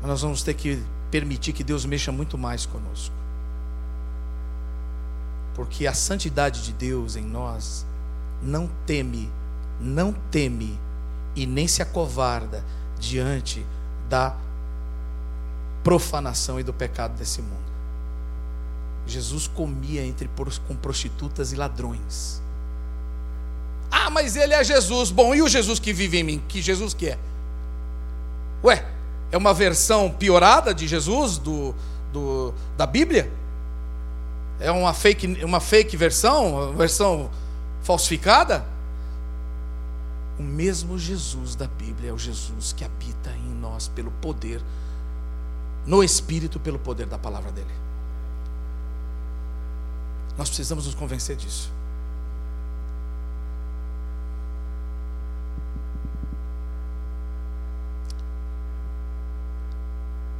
Mas 0.00 0.08
nós 0.08 0.22
vamos 0.22 0.42
ter 0.42 0.54
que 0.54 0.82
permitir 1.10 1.52
que 1.52 1.64
Deus 1.64 1.84
mexa 1.84 2.12
muito 2.12 2.38
mais 2.38 2.66
conosco. 2.66 3.14
Porque 5.54 5.86
a 5.86 5.92
santidade 5.92 6.62
de 6.62 6.72
Deus 6.72 7.16
em 7.16 7.24
nós 7.24 7.84
não 8.42 8.68
teme, 8.86 9.30
não 9.80 10.12
teme 10.30 10.78
e 11.34 11.46
nem 11.46 11.68
se 11.68 11.82
acovarda 11.82 12.64
diante 12.98 13.64
da 14.08 14.34
profanação 15.82 16.58
e 16.60 16.62
do 16.62 16.72
pecado 16.72 17.16
desse 17.16 17.40
mundo. 17.40 17.70
Jesus 19.06 19.48
comia 19.48 20.04
entre 20.04 20.28
com 20.66 20.76
prostitutas 20.76 21.52
e 21.52 21.56
ladrões. 21.56 22.40
Ah, 23.90 24.08
mas 24.08 24.36
ele 24.36 24.54
é 24.54 24.62
Jesus. 24.62 25.10
Bom, 25.10 25.34
e 25.34 25.42
o 25.42 25.48
Jesus 25.48 25.78
que 25.78 25.92
vive 25.92 26.18
em 26.18 26.22
mim? 26.22 26.42
Que 26.48 26.62
Jesus 26.62 26.94
que 26.94 27.08
é? 27.08 27.18
Ué, 28.62 28.86
é 29.30 29.36
uma 29.36 29.54
versão 29.54 30.10
piorada 30.10 30.74
de 30.74 30.88
Jesus 30.88 31.38
do, 31.38 31.74
do, 32.12 32.52
da 32.76 32.86
Bíblia? 32.86 33.32
É 34.58 34.70
uma 34.70 34.92
fake, 34.92 35.44
uma 35.44 35.60
fake 35.60 35.96
versão, 35.96 36.54
uma 36.54 36.72
versão 36.72 37.30
falsificada? 37.82 38.64
O 40.38 40.42
mesmo 40.42 40.98
Jesus 40.98 41.54
da 41.54 41.66
Bíblia 41.66 42.10
é 42.10 42.12
o 42.12 42.18
Jesus 42.18 42.72
que 42.72 42.84
habita 42.84 43.30
em 43.30 43.54
nós 43.54 43.88
pelo 43.88 44.10
poder, 44.10 44.60
no 45.86 46.02
Espírito, 46.02 46.58
pelo 46.58 46.78
poder 46.78 47.06
da 47.06 47.18
palavra 47.18 47.52
dele. 47.52 47.74
Nós 50.36 50.48
precisamos 50.48 50.86
nos 50.86 50.94
convencer 50.94 51.36
disso. 51.36 51.70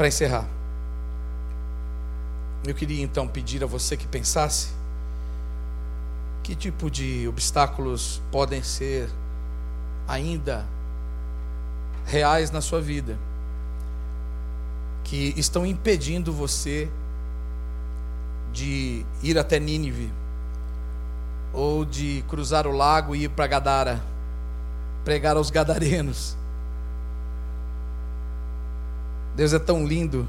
Para 0.00 0.08
encerrar, 0.08 0.48
eu 2.66 2.74
queria 2.74 3.02
então 3.02 3.28
pedir 3.28 3.62
a 3.62 3.66
você 3.66 3.98
que 3.98 4.06
pensasse 4.06 4.70
que 6.42 6.54
tipo 6.54 6.90
de 6.90 7.28
obstáculos 7.28 8.18
podem 8.32 8.62
ser 8.62 9.10
ainda 10.08 10.66
reais 12.06 12.50
na 12.50 12.62
sua 12.62 12.80
vida 12.80 13.18
que 15.04 15.34
estão 15.36 15.66
impedindo 15.66 16.32
você 16.32 16.88
de 18.54 19.04
ir 19.22 19.38
até 19.38 19.60
Nínive 19.60 20.10
ou 21.52 21.84
de 21.84 22.24
cruzar 22.26 22.66
o 22.66 22.72
lago 22.72 23.14
e 23.14 23.24
ir 23.24 23.28
para 23.28 23.46
Gadara, 23.46 24.02
pregar 25.04 25.36
aos 25.36 25.50
gadarenos 25.50 26.39
Deus 29.34 29.52
é 29.52 29.58
tão 29.58 29.86
lindo 29.86 30.26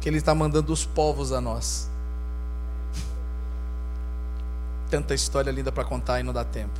que 0.00 0.08
Ele 0.08 0.18
está 0.18 0.34
mandando 0.34 0.72
os 0.72 0.84
povos 0.84 1.32
a 1.32 1.40
nós. 1.40 1.88
Tanta 4.90 5.14
história 5.14 5.50
linda 5.50 5.70
para 5.70 5.84
contar 5.84 6.20
e 6.20 6.22
não 6.22 6.32
dá 6.32 6.44
tempo. 6.44 6.78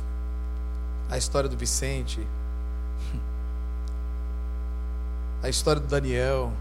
A 1.09 1.17
história 1.17 1.49
do 1.49 1.55
Vicente, 1.55 2.25
a 5.41 5.49
história 5.49 5.79
do 5.79 5.87
Daniel, 5.87 6.51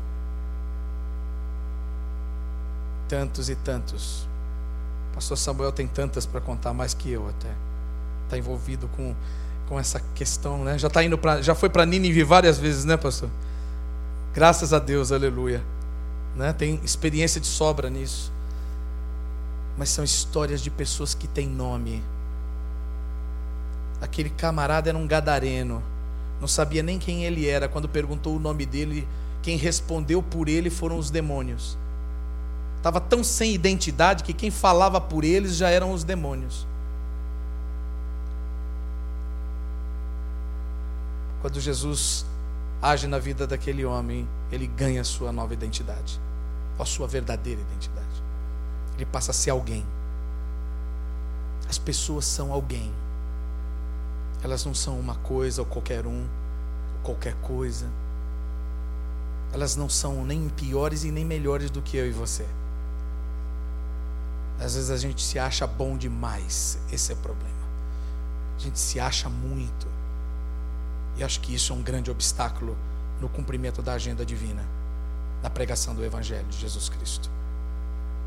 tantos 3.08 3.50
e 3.50 3.56
tantos. 3.56 4.28
Pastor 5.12 5.36
Samuel 5.36 5.72
tem 5.72 5.88
tantas 5.88 6.24
para 6.24 6.40
contar 6.40 6.72
mais 6.72 6.94
que 6.94 7.10
eu 7.10 7.28
até. 7.28 7.52
Está 8.24 8.38
envolvido 8.38 8.86
com, 8.88 9.14
com 9.68 9.78
essa 9.78 10.00
questão, 10.14 10.64
né? 10.64 10.78
Já 10.78 10.88
tá 10.88 11.02
indo 11.02 11.18
para, 11.18 11.42
já 11.42 11.54
foi 11.54 11.68
para 11.68 11.84
Nínive 11.84 12.22
várias 12.22 12.58
vezes, 12.58 12.84
né, 12.84 12.96
pastor? 12.96 13.28
Graças 14.32 14.72
a 14.72 14.78
Deus, 14.78 15.12
aleluia. 15.12 15.62
Né? 16.36 16.52
Tem 16.52 16.80
experiência 16.84 17.40
de 17.40 17.46
sobra 17.46 17.90
nisso. 17.90 18.32
Mas 19.76 19.88
são 19.88 20.04
histórias 20.04 20.60
de 20.60 20.70
pessoas 20.70 21.14
que 21.14 21.26
têm 21.26 21.48
nome. 21.48 22.02
Aquele 24.00 24.30
camarada 24.30 24.88
era 24.88 24.98
um 24.98 25.06
gadareno. 25.06 25.82
Não 26.40 26.48
sabia 26.48 26.82
nem 26.82 26.98
quem 26.98 27.24
ele 27.24 27.48
era. 27.48 27.68
Quando 27.68 27.88
perguntou 27.88 28.36
o 28.36 28.40
nome 28.40 28.64
dele, 28.64 29.06
quem 29.42 29.56
respondeu 29.56 30.22
por 30.22 30.48
ele 30.48 30.70
foram 30.70 30.98
os 30.98 31.10
demônios. 31.10 31.76
Estava 32.76 33.00
tão 33.00 33.22
sem 33.22 33.52
identidade 33.52 34.24
que 34.24 34.32
quem 34.32 34.50
falava 34.50 35.00
por 35.00 35.24
eles 35.24 35.56
já 35.56 35.68
eram 35.68 35.92
os 35.92 36.04
demônios. 36.04 36.66
quando 41.40 41.58
Jesus 41.58 42.24
age 42.82 43.06
na 43.06 43.18
vida 43.18 43.46
daquele 43.46 43.84
homem, 43.84 44.28
ele 44.50 44.66
ganha 44.66 45.02
a 45.02 45.04
sua 45.04 45.30
nova 45.30 45.52
identidade, 45.52 46.20
a 46.78 46.84
sua 46.84 47.06
verdadeira 47.06 47.60
identidade. 47.60 48.22
Ele 48.96 49.04
passa 49.04 49.30
a 49.30 49.34
ser 49.34 49.50
alguém. 49.50 49.84
As 51.68 51.78
pessoas 51.78 52.24
são 52.24 52.52
alguém. 52.52 52.92
Elas 54.42 54.64
não 54.64 54.74
são 54.74 54.98
uma 54.98 55.14
coisa 55.16 55.62
ou 55.62 55.66
qualquer 55.66 56.06
um, 56.06 56.22
ou 56.94 57.02
qualquer 57.02 57.34
coisa. 57.42 57.86
Elas 59.52 59.76
não 59.76 59.88
são 59.88 60.24
nem 60.24 60.48
piores 60.48 61.04
e 61.04 61.10
nem 61.10 61.24
melhores 61.24 61.70
do 61.70 61.82
que 61.82 61.96
eu 61.96 62.06
e 62.06 62.12
você. 62.12 62.46
Às 64.58 64.74
vezes 64.74 64.90
a 64.90 64.96
gente 64.96 65.22
se 65.22 65.38
acha 65.38 65.66
bom 65.66 65.96
demais, 65.96 66.78
esse 66.92 67.12
é 67.12 67.14
o 67.14 67.18
problema. 67.18 67.50
A 68.56 68.60
gente 68.60 68.78
se 68.78 69.00
acha 69.00 69.28
muito. 69.28 69.99
E 71.16 71.24
acho 71.24 71.40
que 71.40 71.54
isso 71.54 71.72
é 71.72 71.76
um 71.76 71.82
grande 71.82 72.10
obstáculo 72.10 72.76
no 73.20 73.28
cumprimento 73.28 73.82
da 73.82 73.92
agenda 73.92 74.24
divina, 74.24 74.64
na 75.42 75.50
pregação 75.50 75.94
do 75.94 76.04
Evangelho 76.04 76.46
de 76.48 76.58
Jesus 76.58 76.88
Cristo. 76.88 77.30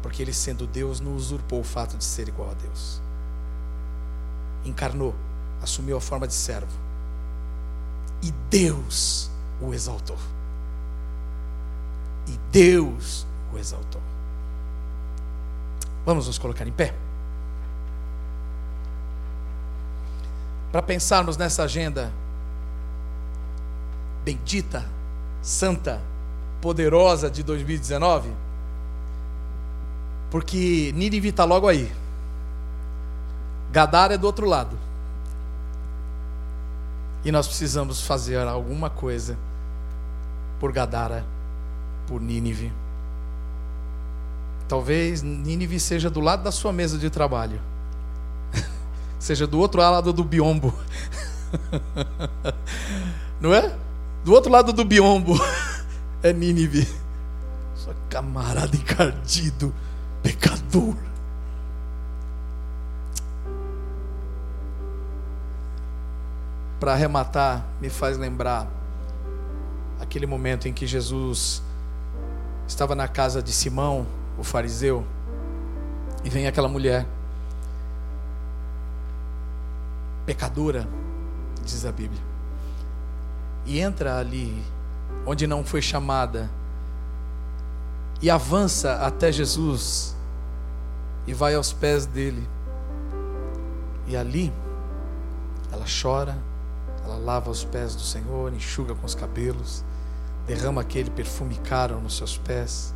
Porque 0.02 0.22
ele, 0.22 0.34
sendo 0.34 0.68
Deus, 0.68 1.00
não 1.00 1.16
usurpou 1.16 1.62
o 1.62 1.64
fato 1.64 1.98
de 1.98 2.04
ser 2.04 2.28
igual 2.28 2.52
a 2.52 2.54
Deus. 2.54 3.02
Encarnou, 4.66 5.16
assumiu 5.62 5.98
a 5.98 6.02
forma 6.02 6.28
de 6.28 6.34
servo. 6.34 6.78
E 8.22 8.32
Deus 8.50 9.30
o 9.62 9.74
exaltou. 9.74 10.18
E 12.28 12.38
Deus 12.52 13.26
o 13.54 13.58
exaltou. 13.58 14.02
Vamos 16.06 16.28
nos 16.28 16.38
colocar 16.38 16.68
em 16.68 16.72
pé. 16.72 16.94
Para 20.72 20.82
pensarmos 20.82 21.38
nessa 21.38 21.64
agenda 21.64 22.12
bendita, 24.24 24.86
santa, 25.42 26.02
poderosa 26.62 27.30
de 27.30 27.44
2019, 27.44 28.32
porque 30.32 30.92
Nínive 30.96 31.30
está 31.30 31.44
logo 31.44 31.68
aí. 31.68 31.92
Gadara 33.72 34.14
é 34.14 34.18
do 34.18 34.26
outro 34.26 34.48
lado. 34.48 34.78
E 37.26 37.32
nós 37.32 37.48
precisamos 37.48 38.06
fazer 38.06 38.38
alguma 38.48 38.90
coisa 38.90 39.38
por 40.60 40.72
Gadara, 40.72 41.26
por 42.08 42.22
Nínive. 42.22 42.72
Talvez 44.68 45.22
Nínive 45.22 45.80
seja 45.80 46.10
do 46.10 46.20
lado 46.20 46.44
da 46.44 46.52
sua 46.52 46.74
mesa 46.74 46.98
de 46.98 47.10
trabalho. 47.10 47.60
seja 49.20 49.46
do 49.46 49.60
outro 49.60 49.82
lado 49.82 50.14
do 50.14 50.24
biombo. 50.24 50.74
Não 53.40 53.54
é? 53.54 53.83
Do 54.24 54.32
outro 54.32 54.50
lado 54.50 54.72
do 54.72 54.86
biombo 54.86 55.34
é 56.24 56.32
Nínive. 56.32 56.88
Sua 57.76 57.94
camarada 58.10 58.74
encardido, 58.74 59.74
pecador. 60.22 60.96
Para 66.80 66.94
arrematar, 66.94 67.66
me 67.82 67.90
faz 67.90 68.18
lembrar 68.18 68.68
aquele 70.00 70.26
momento 70.26 70.70
em 70.70 70.74
que 70.74 70.88
Jesus 70.88 71.62
estava 72.66 72.96
na 72.96 73.10
casa 73.10 73.42
de 73.42 73.52
Simão, 73.52 74.08
o 74.38 74.44
fariseu, 74.44 75.06
e 76.24 76.30
vem 76.30 76.48
aquela 76.48 76.70
mulher, 76.70 77.06
pecadora, 80.26 80.88
diz 81.66 81.86
a 81.86 81.92
Bíblia 81.92 82.33
e 83.66 83.80
entra 83.80 84.18
ali 84.18 84.64
onde 85.26 85.48
não 85.48 85.64
foi 85.64 85.82
chamada 85.82 86.50
e 88.22 88.30
avança 88.30 88.96
até 89.06 89.32
Jesus 89.32 90.16
e 91.26 91.34
vai 91.34 91.56
aos 91.56 91.72
pés 91.72 92.06
dele. 92.06 92.48
E 94.08 94.16
ali 94.16 94.52
ela 95.72 95.86
chora, 96.02 96.38
ela 97.04 97.16
lava 97.18 97.50
os 97.50 97.64
pés 97.64 97.96
do 97.96 98.02
Senhor, 98.02 98.54
enxuga 98.54 98.94
com 98.94 99.06
os 99.06 99.16
cabelos, 99.16 99.84
derrama 100.46 100.82
aquele 100.82 101.10
perfume 101.10 101.56
caro 101.64 102.00
nos 102.00 102.18
seus 102.18 102.38
pés. 102.38 102.94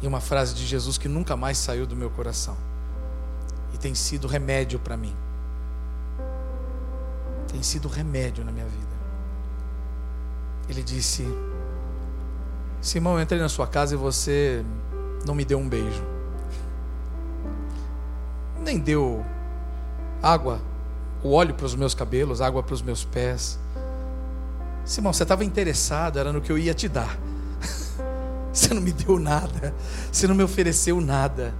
E 0.00 0.06
uma 0.06 0.20
frase 0.20 0.54
de 0.54 0.66
Jesus 0.66 0.98
que 0.98 1.08
nunca 1.08 1.36
mais 1.36 1.56
saiu 1.56 1.86
do 1.86 1.96
meu 1.96 2.10
coração 2.10 2.56
e 3.72 3.78
tem 3.78 3.94
sido 3.94 4.26
remédio 4.26 4.78
para 4.78 4.96
mim 4.96 5.14
tem 7.54 7.62
sido 7.62 7.86
remédio 7.86 8.44
na 8.44 8.50
minha 8.50 8.66
vida. 8.66 8.94
Ele 10.68 10.82
disse: 10.82 11.24
Simão, 12.80 13.14
eu 13.14 13.22
entrei 13.22 13.40
na 13.40 13.48
sua 13.48 13.64
casa 13.64 13.94
e 13.94 13.96
você 13.96 14.64
não 15.24 15.36
me 15.36 15.44
deu 15.44 15.58
um 15.60 15.68
beijo, 15.68 16.02
nem 18.60 18.80
deu 18.80 19.24
água, 20.20 20.60
o 21.22 21.32
óleo 21.32 21.54
para 21.54 21.64
os 21.64 21.76
meus 21.76 21.94
cabelos, 21.94 22.40
água 22.40 22.60
para 22.60 22.74
os 22.74 22.82
meus 22.82 23.04
pés. 23.04 23.56
Simão, 24.84 25.12
você 25.12 25.22
estava 25.22 25.44
interessado, 25.44 26.18
era 26.18 26.32
no 26.32 26.40
que 26.40 26.50
eu 26.50 26.58
ia 26.58 26.74
te 26.74 26.88
dar. 26.88 27.16
Você 28.52 28.72
não 28.72 28.82
me 28.82 28.92
deu 28.92 29.18
nada, 29.18 29.74
você 30.12 30.28
não 30.28 30.34
me 30.36 30.44
ofereceu 30.44 31.00
nada. 31.00 31.52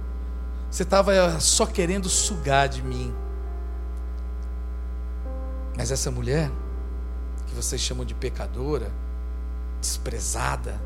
Você 0.71 0.83
estava 0.83 1.37
só 1.41 1.65
querendo 1.65 2.07
sugar 2.07 2.69
de 2.69 2.81
mim. 2.81 3.13
Mas 5.77 5.91
essa 5.91 6.09
mulher, 6.09 6.49
que 7.47 7.55
vocês 7.55 7.81
chamam 7.81 8.05
de 8.05 8.13
pecadora, 8.13 8.91
desprezada, 9.81 10.79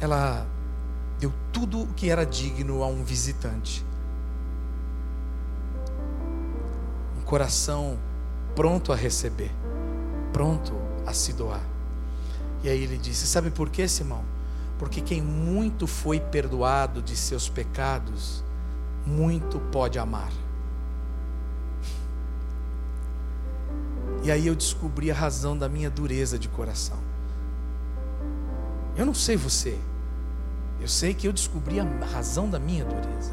ela 0.00 0.46
deu 1.18 1.32
tudo 1.52 1.82
o 1.82 1.86
que 1.94 2.10
era 2.10 2.26
digno 2.26 2.82
a 2.82 2.86
um 2.86 3.04
visitante. 3.04 3.84
Um 7.18 7.22
coração 7.22 7.98
pronto 8.54 8.92
a 8.92 8.96
receber, 8.96 9.50
pronto 10.32 10.74
a 11.06 11.12
se 11.12 11.32
doar. 11.32 11.62
E 12.62 12.68
aí 12.68 12.82
ele 12.82 12.98
disse: 12.98 13.26
Sabe 13.26 13.50
por 13.50 13.70
quê, 13.70 13.86
Simão? 13.86 14.24
Porque 14.78 15.00
quem 15.00 15.22
muito 15.22 15.86
foi 15.86 16.18
perdoado 16.18 17.00
de 17.00 17.16
seus 17.16 17.48
pecados, 17.48 18.42
muito 19.06 19.60
pode 19.70 19.98
amar. 19.98 20.32
E 24.24 24.30
aí 24.30 24.46
eu 24.46 24.54
descobri 24.54 25.10
a 25.10 25.14
razão 25.14 25.56
da 25.56 25.68
minha 25.68 25.90
dureza 25.90 26.38
de 26.38 26.48
coração. 26.48 26.96
Eu 28.96 29.04
não 29.04 29.12
sei 29.12 29.36
você. 29.36 29.78
Eu 30.80 30.88
sei 30.88 31.12
que 31.12 31.28
eu 31.28 31.32
descobri 31.32 31.78
a 31.78 31.84
razão 32.06 32.48
da 32.48 32.58
minha 32.58 32.86
dureza. 32.86 33.32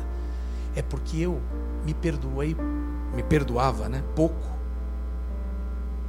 É 0.76 0.82
porque 0.82 1.18
eu 1.18 1.42
me 1.86 1.94
perdoei, 1.94 2.56
me 3.16 3.24
perdoava, 3.24 3.88
né? 3.88 4.04
Pouco. 4.16 4.52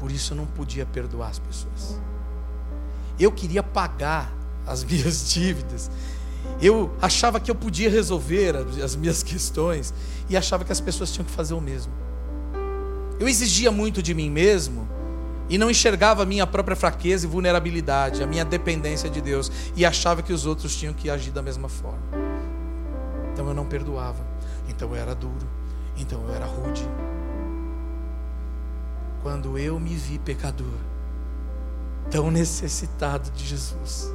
Por 0.01 0.11
isso 0.11 0.33
eu 0.33 0.37
não 0.37 0.47
podia 0.47 0.85
perdoar 0.85 1.31
as 1.31 1.38
pessoas. 1.38 2.01
Eu 3.18 3.31
queria 3.31 3.62
pagar 3.62 4.33
as 4.66 4.83
minhas 4.85 5.33
dívidas. 5.33 5.92
Eu 6.61 6.92
achava 7.01 7.38
que 7.38 7.49
eu 7.49 7.55
podia 7.55 7.88
resolver 7.88 8.57
as 8.83 8.97
minhas 8.97 9.23
questões 9.23 9.95
e 10.29 10.37
achava 10.37 10.64
que 10.64 10.73
as 10.73 10.81
pessoas 10.81 11.12
tinham 11.12 11.25
que 11.25 11.31
fazer 11.31 11.55
o 11.55 11.61
mesmo. 11.61 11.92
Eu 13.18 13.29
exigia 13.29 13.70
muito 13.70 14.03
de 14.03 14.14
mim 14.14 14.31
mesmo 14.31 14.88
e 15.48 15.59
não 15.59 15.70
enxergava 15.70 16.22
a 16.22 16.27
minha 16.27 16.46
própria 16.46 16.75
fraqueza 16.75 17.27
e 17.27 17.29
vulnerabilidade, 17.29 18.22
a 18.22 18.27
minha 18.27 18.44
dependência 18.44 19.11
de 19.11 19.20
Deus 19.20 19.51
e 19.77 19.85
achava 19.85 20.22
que 20.22 20.33
os 20.33 20.46
outros 20.46 20.75
tinham 20.77 20.94
que 20.94 21.11
agir 21.11 21.31
da 21.31 21.42
mesma 21.42 21.68
forma. 21.68 22.01
Então 23.32 23.47
eu 23.49 23.55
não 23.55 23.66
perdoava, 23.66 24.24
então 24.68 24.89
eu 24.91 24.97
era 24.97 25.14
duro, 25.14 25.47
então 25.97 26.22
eu 26.26 26.34
era 26.34 26.47
rude. 26.47 26.86
Quando 29.22 29.59
eu 29.59 29.78
me 29.78 29.95
vi 29.95 30.18
pecador, 30.18 30.66
tão 32.11 32.30
necessitado 32.30 33.30
de 33.30 33.47
Jesus. 33.47 34.12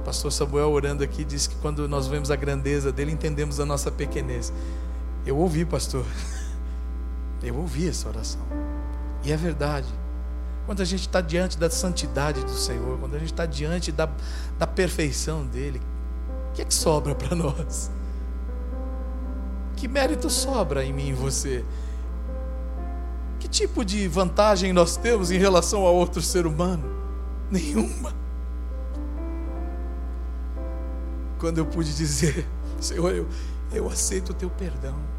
O 0.00 0.04
pastor 0.04 0.32
Samuel 0.32 0.70
orando 0.70 1.02
aqui 1.02 1.24
disse 1.24 1.48
que 1.48 1.56
quando 1.56 1.88
nós 1.88 2.06
vemos 2.06 2.30
a 2.30 2.36
grandeza 2.36 2.92
dele, 2.92 3.12
entendemos 3.12 3.58
a 3.58 3.66
nossa 3.66 3.90
pequenez. 3.90 4.52
Eu 5.26 5.36
ouvi, 5.36 5.64
pastor. 5.64 6.06
Eu 7.42 7.56
ouvi 7.56 7.88
essa 7.88 8.08
oração. 8.08 8.40
E 9.24 9.32
é 9.32 9.36
verdade. 9.36 9.92
Quando 10.64 10.80
a 10.80 10.84
gente 10.84 11.00
está 11.00 11.20
diante 11.20 11.58
da 11.58 11.68
santidade 11.68 12.42
do 12.44 12.52
Senhor, 12.52 12.98
quando 12.98 13.16
a 13.16 13.18
gente 13.18 13.32
está 13.32 13.44
diante 13.44 13.90
da, 13.90 14.08
da 14.58 14.66
perfeição 14.66 15.44
dEle, 15.44 15.80
o 16.50 16.52
que 16.54 16.62
é 16.62 16.64
que 16.64 16.74
sobra 16.74 17.14
para 17.14 17.34
nós? 17.36 17.90
Que 19.76 19.86
mérito 19.86 20.30
sobra 20.30 20.84
em 20.84 20.92
mim 20.92 21.08
e 21.08 21.12
você? 21.12 21.64
Que 23.38 23.48
tipo 23.48 23.84
de 23.84 24.08
vantagem 24.08 24.72
nós 24.72 24.96
temos 24.96 25.30
em 25.30 25.38
relação 25.38 25.86
a 25.86 25.90
outro 25.90 26.22
ser 26.22 26.46
humano? 26.46 26.84
Nenhuma. 27.50 28.14
Quando 31.38 31.58
eu 31.58 31.66
pude 31.66 31.94
dizer, 31.94 32.46
Senhor, 32.80 33.14
eu, 33.14 33.28
Eu 33.72 33.88
aceito 33.88 34.30
o 34.30 34.34
teu 34.34 34.48
perdão. 34.48 35.15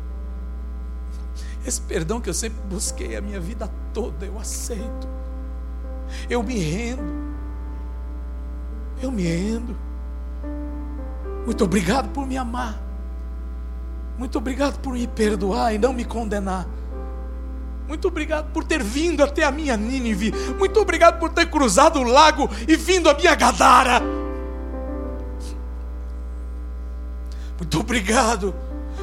Esse 1.67 1.81
perdão 1.81 2.21
que 2.21 2.29
eu 2.29 2.33
sempre 2.33 2.59
busquei 2.69 3.17
a 3.17 3.21
minha 3.21 3.41
vida 3.41 3.69
toda, 3.93 4.25
eu 4.25 4.39
aceito. 4.39 5.05
Eu 6.29 6.41
me 6.41 6.57
rendo. 6.57 7.03
Eu 9.01 9.11
me 9.11 9.23
rendo. 9.23 9.75
Muito 11.43 11.65
obrigado 11.65 12.07
por 12.13 12.25
me 12.25 12.37
amar. 12.37 12.81
Muito 14.17 14.37
obrigado 14.37 14.79
por 14.79 14.93
me 14.93 15.05
perdoar 15.07 15.73
e 15.73 15.77
não 15.77 15.91
me 15.91 16.05
condenar. 16.05 16.65
Muito 17.85 18.07
obrigado 18.07 18.49
por 18.53 18.63
ter 18.63 18.81
vindo 18.81 19.21
até 19.21 19.43
a 19.43 19.51
minha 19.51 19.75
Nínive. 19.75 20.31
Muito 20.57 20.79
obrigado 20.79 21.19
por 21.19 21.31
ter 21.31 21.49
cruzado 21.49 21.99
o 21.99 22.03
lago 22.03 22.49
e 22.65 22.77
vindo 22.77 23.09
a 23.09 23.13
minha 23.13 23.35
Gadara. 23.35 24.01
Muito 27.59 27.77
obrigado 27.77 28.55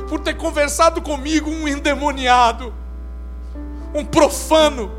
por 0.08 0.20
ter 0.20 0.34
conversado 0.34 1.00
comigo, 1.02 1.50
um 1.50 1.66
endemoniado, 1.66 2.72
um 3.94 4.04
profano. 4.04 4.90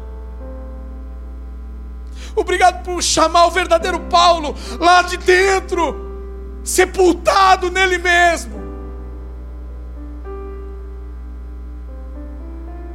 Obrigado 2.35 2.83
por 2.83 3.01
chamar 3.01 3.47
o 3.47 3.51
verdadeiro 3.51 3.99
Paulo 4.01 4.55
lá 4.79 5.01
de 5.01 5.17
dentro, 5.17 6.59
sepultado 6.63 7.71
nele 7.71 7.97
mesmo. 7.97 8.55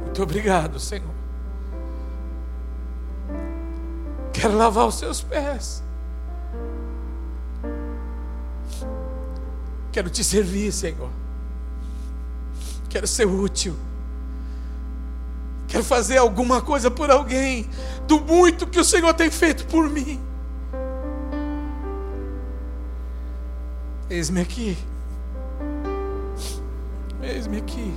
Muito 0.01 0.23
obrigado, 0.23 0.79
Senhor. 0.79 1.09
Quero 4.33 4.57
lavar 4.57 4.87
os 4.87 4.95
seus 4.95 5.21
pés. 5.21 5.83
Quero 9.91 10.09
te 10.09 10.23
servir, 10.23 10.71
Senhor. 10.71 11.09
Quero 12.91 13.07
ser 13.07 13.25
útil. 13.25 13.73
Quero 15.65 15.83
fazer 15.85 16.17
alguma 16.17 16.61
coisa 16.61 16.91
por 16.91 17.09
alguém, 17.09 17.69
do 18.05 18.19
muito 18.19 18.67
que 18.67 18.77
o 18.77 18.83
Senhor 18.83 19.13
tem 19.13 19.31
feito 19.31 19.65
por 19.67 19.89
mim. 19.89 20.21
Eis-me 24.09 24.41
aqui. 24.41 24.77
Eis-me 27.23 27.59
aqui. 27.59 27.93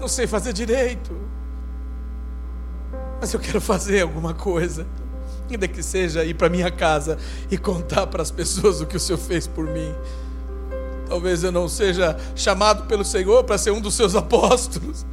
Não 0.00 0.06
sei 0.06 0.28
fazer 0.28 0.52
direito, 0.52 1.14
mas 3.20 3.34
eu 3.34 3.40
quero 3.40 3.60
fazer 3.60 4.02
alguma 4.02 4.32
coisa 4.32 4.86
ainda 5.50 5.66
que 5.66 5.82
seja 5.82 6.24
ir 6.24 6.34
para 6.34 6.48
minha 6.48 6.70
casa 6.70 7.18
e 7.50 7.58
contar 7.58 8.06
para 8.06 8.22
as 8.22 8.30
pessoas 8.30 8.80
o 8.80 8.86
que 8.86 8.96
o 8.96 9.00
Senhor 9.00 9.18
fez 9.18 9.48
por 9.48 9.66
mim. 9.66 9.92
Talvez 11.10 11.42
eu 11.42 11.50
não 11.50 11.68
seja 11.68 12.16
chamado 12.36 12.84
pelo 12.84 13.04
Senhor 13.04 13.42
para 13.42 13.58
ser 13.58 13.72
um 13.72 13.80
dos 13.80 13.94
seus 13.94 14.14
apóstolos, 14.14 15.04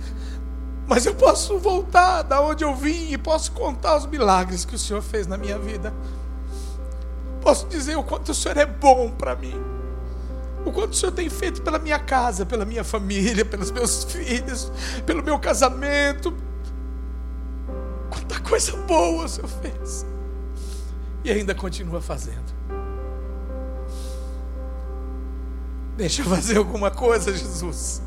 mas 0.85 1.07
eu 1.07 1.15
posso 1.15 1.57
voltar 1.57 2.21
da 2.21 2.39
onde 2.39 2.63
eu 2.63 2.75
vim 2.75 3.11
e 3.11 3.17
posso 3.17 3.51
contar 3.51 3.97
os 3.97 4.05
milagres 4.05 4.63
que 4.63 4.75
o 4.75 4.77
Senhor 4.77 5.01
fez 5.01 5.25
na 5.25 5.37
minha 5.37 5.57
vida. 5.57 5.91
Posso 7.41 7.65
dizer 7.65 7.95
o 7.97 8.03
quanto 8.03 8.29
o 8.29 8.35
Senhor 8.35 8.57
é 8.57 8.65
bom 8.67 9.09
para 9.09 9.35
mim. 9.35 9.59
O 10.63 10.71
quanto 10.71 10.93
o 10.93 10.95
Senhor 10.95 11.11
tem 11.13 11.31
feito 11.31 11.63
pela 11.63 11.79
minha 11.79 11.97
casa, 11.97 12.45
pela 12.45 12.63
minha 12.63 12.83
família, 12.83 13.43
pelos 13.43 13.71
meus 13.71 14.03
filhos, 14.03 14.71
pelo 15.03 15.23
meu 15.23 15.39
casamento. 15.39 16.31
Quanta 18.11 18.39
coisa 18.41 18.77
boa 18.85 19.25
o 19.25 19.27
Senhor 19.27 19.49
fez 19.49 20.05
e 21.23 21.31
ainda 21.31 21.55
continua 21.55 22.01
fazendo. 22.01 22.56
Deixa 25.97 26.21
eu 26.21 26.25
fazer 26.25 26.57
alguma 26.57 26.91
coisa, 26.91 27.35
Jesus. 27.35 28.01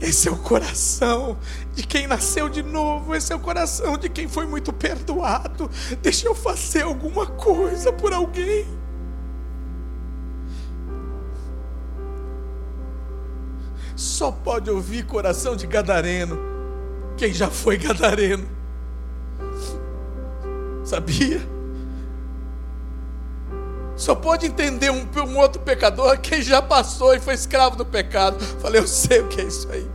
Esse 0.00 0.28
é 0.28 0.32
o 0.32 0.36
coração 0.36 1.38
de 1.72 1.86
quem 1.86 2.08
nasceu 2.08 2.48
de 2.48 2.60
novo, 2.60 3.14
esse 3.14 3.32
é 3.32 3.36
o 3.36 3.38
coração 3.38 3.96
de 3.96 4.08
quem 4.08 4.26
foi 4.26 4.46
muito 4.46 4.72
perdoado. 4.72 5.70
Deixa 6.02 6.26
eu 6.26 6.34
fazer 6.34 6.82
alguma 6.82 7.24
coisa 7.24 7.92
por 7.92 8.12
alguém. 8.12 8.66
Só 13.94 14.32
pode 14.32 14.68
ouvir 14.68 15.06
coração 15.06 15.54
de 15.54 15.66
gadareno 15.68 16.52
quem 17.16 17.32
já 17.32 17.48
foi 17.48 17.76
gadareno. 17.78 18.48
Sabia? 20.84 21.51
Só 24.02 24.16
pode 24.16 24.46
entender 24.46 24.90
um, 24.90 25.06
um, 25.16 25.38
outro 25.38 25.62
pecador 25.62 26.18
quem 26.18 26.42
já 26.42 26.60
passou 26.60 27.14
e 27.14 27.20
foi 27.20 27.34
escravo 27.34 27.76
do 27.76 27.86
pecado. 27.86 28.36
Falei, 28.58 28.80
eu 28.80 28.86
sei 28.88 29.20
o 29.20 29.28
que 29.28 29.40
é 29.40 29.44
isso 29.44 29.68
aí. 29.70 29.88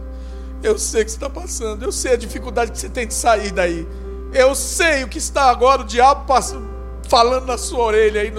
Eu 0.64 0.80
sei 0.80 1.02
o 1.02 1.06
que 1.06 1.12
você 1.12 1.18
está 1.18 1.30
passando. 1.30 1.84
Eu 1.84 1.92
sei 1.92 2.14
a 2.14 2.16
dificuldade 2.16 2.72
que 2.72 2.80
você 2.80 2.88
tem 2.88 3.06
de 3.06 3.14
sair 3.14 3.52
daí. 3.52 3.86
Eu 4.32 4.56
sei 4.56 5.04
o 5.04 5.10
que 5.10 5.18
está 5.18 5.50
agora 5.50 5.82
o 5.82 5.84
diabo 5.84 6.26
passando, 6.26 6.70
falando 7.10 7.48
na 7.48 7.58
sua 7.58 7.84
orelha 7.84 8.22
aí, 8.22 8.32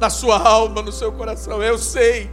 na 0.00 0.10
sua 0.10 0.36
alma, 0.36 0.82
no 0.82 0.90
seu 0.90 1.12
coração. 1.12 1.62
Eu 1.62 1.78
sei. 1.78 2.28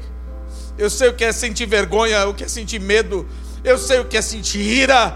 Eu 0.75 0.89
sei 0.89 1.09
o 1.09 1.13
que 1.13 1.23
é 1.23 1.31
sentir 1.31 1.67
vergonha, 1.67 2.27
o 2.27 2.33
que 2.33 2.45
é 2.45 2.47
sentir 2.47 2.79
medo. 2.79 3.27
Eu 3.63 3.77
sei 3.77 3.99
o 3.99 4.05
que 4.05 4.17
é 4.17 4.23
sentir 4.23 4.59
ira. 4.59 5.15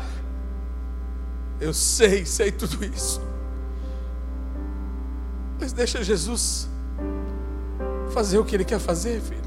Eu 1.60 1.74
sei, 1.74 2.28
sei 2.28 2.52
tudo 2.52 2.86
isso. 2.86 3.20
Mas 5.60 5.74
deixa 5.74 6.04
Jesus 6.04 6.75
fazer 8.16 8.38
o 8.38 8.46
que 8.46 8.56
Ele 8.56 8.64
quer 8.64 8.80
fazer, 8.80 9.20
filho. 9.20 9.42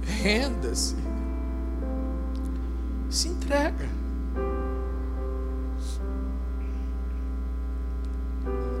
Renda-se. 0.00 0.94
Se 3.10 3.26
entrega. 3.26 3.88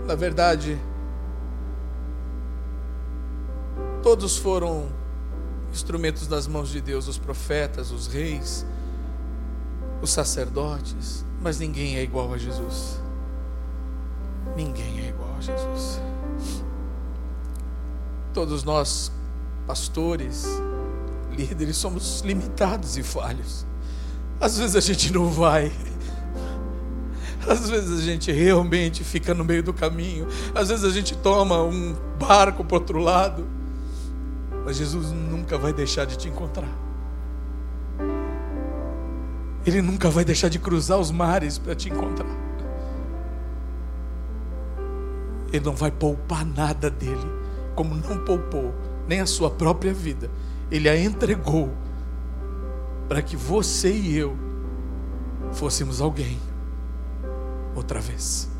Na 0.06 0.14
verdade, 0.14 0.78
todos 4.00 4.36
foram 4.36 4.88
instrumentos 5.72 6.28
das 6.28 6.46
mãos 6.46 6.68
de 6.68 6.80
Deus, 6.80 7.08
os 7.08 7.18
profetas, 7.18 7.90
os 7.90 8.06
reis, 8.06 8.64
os 10.00 10.10
sacerdotes, 10.10 11.24
mas 11.42 11.58
ninguém 11.58 11.96
é 11.96 12.02
igual 12.04 12.32
a 12.32 12.38
Jesus. 12.38 13.00
Ninguém 14.54 15.00
é 15.00 15.08
igual 15.08 15.34
a 15.36 15.40
Jesus. 15.40 16.00
Todos 18.32 18.62
nós, 18.62 19.10
pastores, 19.66 20.46
líderes, 21.36 21.76
somos 21.76 22.20
limitados 22.20 22.96
e 22.96 23.02
falhos. 23.02 23.66
Às 24.40 24.56
vezes 24.56 24.76
a 24.76 24.80
gente 24.80 25.12
não 25.12 25.26
vai. 25.26 25.72
Às 27.48 27.68
vezes 27.68 27.98
a 27.98 28.02
gente 28.02 28.30
realmente 28.30 29.02
fica 29.02 29.34
no 29.34 29.44
meio 29.44 29.62
do 29.62 29.72
caminho. 29.72 30.26
Às 30.54 30.68
vezes 30.68 30.84
a 30.84 30.90
gente 30.90 31.16
toma 31.16 31.62
um 31.62 31.96
barco 32.18 32.64
para 32.64 32.76
outro 32.76 32.98
lado. 32.98 33.46
Mas 34.64 34.76
Jesus 34.76 35.10
nunca 35.10 35.58
vai 35.58 35.72
deixar 35.72 36.04
de 36.04 36.16
te 36.16 36.28
encontrar. 36.28 36.68
Ele 39.66 39.82
nunca 39.82 40.08
vai 40.08 40.24
deixar 40.24 40.48
de 40.48 40.58
cruzar 40.58 40.98
os 40.98 41.10
mares 41.10 41.58
para 41.58 41.74
te 41.74 41.88
encontrar. 41.88 42.28
Ele 45.52 45.64
não 45.64 45.74
vai 45.74 45.90
poupar 45.90 46.46
nada 46.46 46.88
dele 46.88 47.40
como 47.80 47.94
não 47.94 48.22
poupou 48.26 48.74
nem 49.08 49.22
a 49.22 49.26
sua 49.26 49.50
própria 49.50 49.94
vida, 49.94 50.30
ele 50.70 50.86
a 50.86 51.00
entregou 51.00 51.72
para 53.08 53.22
que 53.22 53.34
você 53.34 53.90
e 53.90 54.18
eu 54.18 54.36
fôssemos 55.54 55.98
alguém 55.98 56.38
outra 57.74 57.98
vez. 57.98 58.50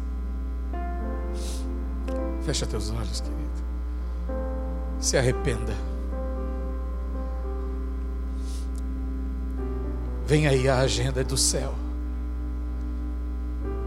Fecha 2.47 2.66
teus 2.66 2.91
olhos, 2.91 3.21
querido. 3.21 3.41
Se 4.99 5.18
arrependa. 5.18 5.75
Vem 10.25 10.47
aí 10.47 10.66
a 10.66 10.79
agenda 10.79 11.23
do 11.23 11.37
céu. 11.37 11.75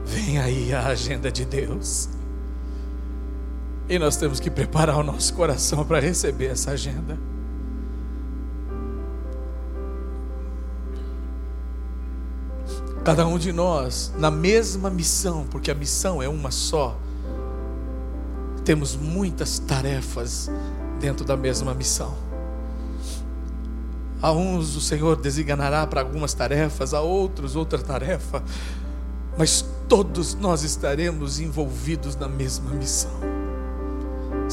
Vem 0.05 0.37
aí 0.37 0.71
a 0.71 0.85
agenda 0.85 1.31
de 1.31 1.43
Deus. 1.43 2.07
E 3.87 3.99
nós 3.99 4.15
temos 4.15 4.39
que 4.39 4.49
preparar 4.49 4.97
o 4.97 5.03
nosso 5.03 5.33
coração 5.33 5.83
para 5.83 5.99
receber 5.99 6.47
essa 6.47 6.71
agenda. 6.71 7.17
Cada 13.03 13.27
um 13.27 13.37
de 13.37 13.51
nós 13.51 14.13
na 14.17 14.31
mesma 14.31 14.89
missão, 14.89 15.45
porque 15.51 15.69
a 15.69 15.75
missão 15.75 16.23
é 16.23 16.29
uma 16.29 16.51
só. 16.51 16.97
Temos 18.63 18.95
muitas 18.95 19.59
tarefas 19.59 20.49
dentro 21.01 21.25
da 21.25 21.35
mesma 21.35 21.73
missão. 21.73 22.15
A 24.21 24.31
uns 24.31 24.77
o 24.77 24.79
Senhor 24.79 25.17
designará 25.17 25.85
para 25.85 25.99
algumas 25.99 26.33
tarefas, 26.33 26.93
a 26.93 27.01
outros 27.01 27.57
outra 27.57 27.77
tarefa, 27.77 28.41
mas 29.37 29.65
todos 29.89 30.33
nós 30.33 30.63
estaremos 30.63 31.41
envolvidos 31.41 32.15
na 32.15 32.29
mesma 32.29 32.69
missão 32.71 33.32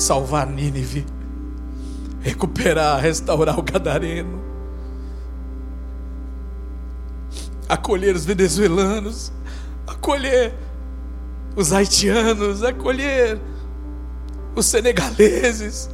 salvar 0.00 0.46
Nínive, 0.46 1.04
recuperar, 2.20 3.00
restaurar 3.00 3.58
o 3.58 3.62
Gadareno, 3.62 4.42
acolher 7.68 8.16
os 8.16 8.24
venezuelanos, 8.24 9.32
acolher 9.86 10.54
os 11.54 11.72
haitianos, 11.72 12.62
acolher 12.62 13.38
os 14.56 14.66
senegaleses. 14.66 15.90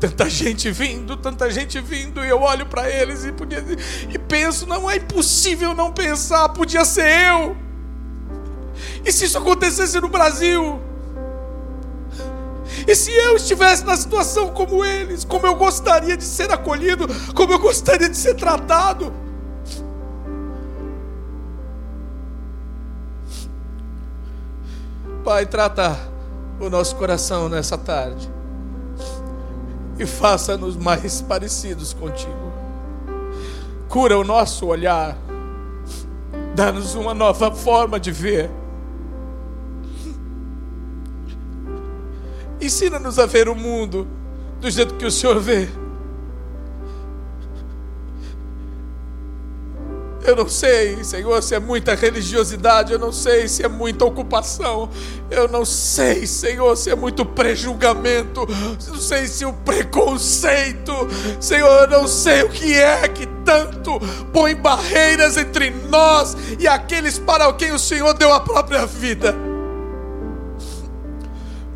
Tanta 0.00 0.30
gente 0.30 0.70
vindo, 0.70 1.14
tanta 1.18 1.50
gente 1.50 1.78
vindo, 1.78 2.24
e 2.24 2.28
eu 2.30 2.40
olho 2.40 2.64
para 2.64 2.88
eles 2.88 3.24
e, 3.26 3.32
podia, 3.32 3.62
e 4.08 4.18
penso: 4.18 4.66
não 4.66 4.90
é 4.90 4.96
impossível 4.96 5.74
não 5.74 5.92
pensar, 5.92 6.48
podia 6.48 6.86
ser 6.86 7.28
eu. 7.28 7.56
E 9.04 9.12
se 9.12 9.26
isso 9.26 9.36
acontecesse 9.36 10.00
no 10.00 10.08
Brasil? 10.08 10.89
E 12.86 12.94
se 12.94 13.10
eu 13.10 13.36
estivesse 13.36 13.84
na 13.84 13.96
situação 13.96 14.50
como 14.50 14.84
eles, 14.84 15.24
como 15.24 15.46
eu 15.46 15.54
gostaria 15.54 16.16
de 16.16 16.24
ser 16.24 16.50
acolhido, 16.52 17.06
como 17.34 17.52
eu 17.52 17.58
gostaria 17.58 18.08
de 18.08 18.16
ser 18.16 18.34
tratado? 18.34 19.12
Pai, 25.24 25.46
trata 25.46 25.96
o 26.58 26.68
nosso 26.70 26.96
coração 26.96 27.48
nessa 27.48 27.76
tarde 27.76 28.30
e 29.98 30.06
faça-nos 30.06 30.76
mais 30.76 31.20
parecidos 31.20 31.92
contigo. 31.92 32.52
Cura 33.88 34.18
o 34.18 34.24
nosso 34.24 34.66
olhar, 34.66 35.16
dá-nos 36.54 36.94
uma 36.94 37.12
nova 37.12 37.50
forma 37.52 38.00
de 38.00 38.10
ver. 38.10 38.50
Ensina-nos 42.60 43.18
a 43.18 43.26
ver 43.26 43.48
o 43.48 43.54
mundo 43.54 44.06
do 44.60 44.70
jeito 44.70 44.94
que 44.94 45.06
o 45.06 45.10
Senhor 45.10 45.40
vê. 45.40 45.68
Eu 50.22 50.36
não 50.36 50.48
sei, 50.48 51.02
Senhor, 51.02 51.42
se 51.42 51.54
é 51.54 51.58
muita 51.58 51.94
religiosidade, 51.94 52.92
eu 52.92 52.98
não 52.98 53.10
sei 53.10 53.48
se 53.48 53.64
é 53.64 53.68
muita 53.68 54.04
ocupação, 54.04 54.90
eu 55.30 55.48
não 55.48 55.64
sei, 55.64 56.26
Senhor, 56.26 56.76
se 56.76 56.90
é 56.90 56.94
muito 56.94 57.24
prejulgamento, 57.24 58.46
eu 58.86 58.92
não 58.92 59.00
sei 59.00 59.26
se 59.26 59.46
o 59.46 59.52
preconceito, 59.52 60.92
Senhor, 61.40 61.84
eu 61.84 61.88
não 61.88 62.06
sei 62.06 62.42
o 62.42 62.50
que 62.50 62.74
é 62.74 63.08
que 63.08 63.26
tanto 63.44 63.98
põe 64.32 64.54
barreiras 64.54 65.38
entre 65.38 65.70
nós 65.70 66.36
e 66.58 66.68
aqueles 66.68 67.18
para 67.18 67.50
quem 67.54 67.72
o 67.72 67.78
Senhor 67.78 68.12
deu 68.12 68.32
a 68.32 68.40
própria 68.40 68.84
vida. 68.84 69.49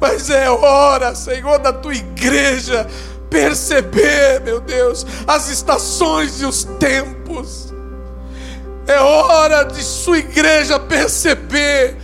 Mas 0.06 0.28
é 0.28 0.50
hora, 0.50 1.14
Senhor, 1.14 1.58
da 1.58 1.72
tua 1.72 1.94
igreja 1.94 2.86
perceber, 3.30 4.38
meu 4.44 4.60
Deus, 4.60 5.06
as 5.26 5.48
estações 5.48 6.42
e 6.42 6.44
os 6.44 6.64
tempos 6.78 7.72
é 8.86 9.00
hora 9.00 9.62
de 9.62 9.82
sua 9.82 10.18
igreja 10.18 10.78
perceber 10.78 11.96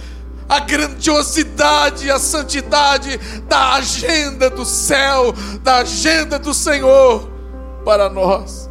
a 0.48 0.61
grandiosidade 0.61 2.07
e 2.07 2.11
a 2.11 2.18
santidade 2.18 3.18
da 3.46 3.74
agenda 3.74 4.48
do 4.48 4.64
céu, 4.64 5.34
da 5.62 5.76
agenda 5.80 6.38
do 6.38 6.55
Senhor 6.55 7.30
para 7.84 8.09
nós. 8.09 8.70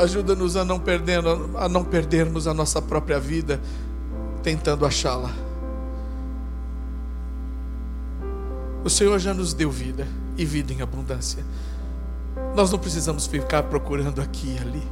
Ajuda-nos 0.00 0.56
a 0.56 0.64
não 0.64 0.82
a 1.56 1.68
não 1.68 1.84
perdermos 1.84 2.46
a 2.46 2.54
nossa 2.54 2.80
própria 2.80 3.20
vida 3.20 3.60
tentando 4.42 4.86
achá-la. 4.86 5.30
O 8.82 8.88
Senhor 8.88 9.18
já 9.18 9.34
nos 9.34 9.52
deu 9.52 9.70
vida 9.70 10.08
e 10.38 10.44
vida 10.44 10.72
em 10.72 10.80
abundância. 10.80 11.44
Nós 12.54 12.70
não 12.70 12.78
precisamos 12.78 13.26
ficar 13.26 13.64
procurando 13.64 14.22
aqui 14.22 14.56
e 14.56 14.58
ali, 14.58 14.82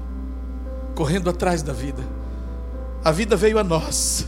correndo 0.95 1.31
atrás 1.31 1.63
da 1.63 1.73
vida. 1.73 2.03
A 3.03 3.11
vida 3.11 3.37
veio 3.37 3.59
a 3.59 3.65
nós. 3.65 4.27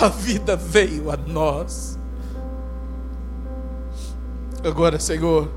A 0.00 0.08
vida 0.08 0.56
veio 0.56 1.10
a 1.10 1.16
nós. 1.16 1.98
Agora, 4.64 4.98
Senhor, 4.98 5.50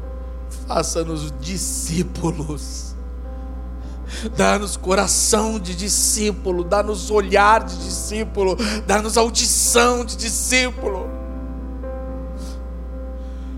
faça-nos 0.68 1.34
discípulos. 1.40 2.95
Dá-nos 4.36 4.78
coração 4.78 5.60
de 5.60 5.76
discípulo, 5.76 6.64
dá-nos 6.64 7.10
olhar 7.12 7.64
de 7.64 7.78
discípulo, 7.78 8.58
dá-nos 8.86 9.18
audição 9.18 10.06
de 10.06 10.16
discípulo 10.16 11.16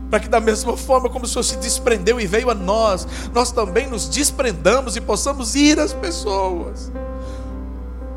para 0.09 0.19
que 0.19 0.29
da 0.29 0.39
mesma 0.39 0.77
forma 0.77 1.09
como 1.09 1.25
o 1.25 1.27
Senhor 1.27 1.43
se 1.43 1.57
desprendeu 1.57 2.19
e 2.19 2.25
veio 2.25 2.49
a 2.49 2.55
nós, 2.55 3.07
nós 3.33 3.51
também 3.51 3.87
nos 3.87 4.07
desprendamos 4.07 4.95
e 4.95 5.01
possamos 5.01 5.55
ir 5.55 5.79
às 5.79 5.93
pessoas. 5.93 6.91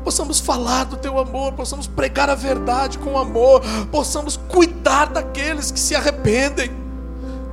Possamos 0.03 0.39
falar 0.39 0.85
do 0.85 0.97
teu 0.97 1.19
amor, 1.19 1.53
possamos 1.53 1.87
pregar 1.87 2.29
a 2.29 2.35
verdade 2.35 2.97
com 2.97 3.17
amor, 3.17 3.61
possamos 3.91 4.35
cuidar 4.35 5.07
daqueles 5.07 5.69
que 5.69 5.79
se 5.79 5.93
arrependem, 5.93 6.71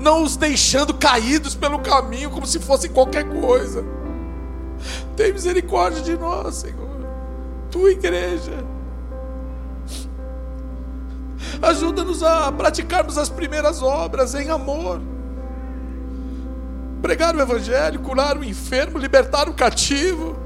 não 0.01 0.23
os 0.23 0.37
deixando 0.37 0.95
caídos 0.95 1.55
pelo 1.55 1.81
caminho 1.81 2.31
como 2.31 2.47
se 2.47 2.59
fossem 2.59 2.91
qualquer 2.91 3.25
coisa. 3.25 3.85
Tem 5.17 5.33
misericórdia 5.33 6.03
de 6.03 6.17
nós, 6.17 6.57
Senhor, 6.57 7.01
tua 7.71 7.91
igreja. 7.91 8.65
Ajuda-nos 11.61 12.23
a 12.23 12.53
praticarmos 12.53 13.19
as 13.19 13.29
primeiras 13.29 13.83
obras 13.83 14.35
em 14.35 14.49
amor. 14.49 15.01
Pregar 17.03 17.35
o 17.35 17.41
Evangelho, 17.41 18.01
curar 18.01 18.37
o 18.37 18.45
enfermo, 18.45 18.99
libertar 18.99 19.49
o 19.49 19.55
cativo. 19.55 20.37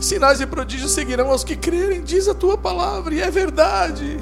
Sinais 0.00 0.40
e 0.40 0.46
prodígios 0.46 0.92
seguirão 0.92 1.30
aos 1.30 1.42
que 1.42 1.56
crerem, 1.56 2.02
diz 2.02 2.28
a 2.28 2.34
tua 2.34 2.56
palavra, 2.56 3.14
e 3.14 3.20
é 3.20 3.30
verdade. 3.30 4.20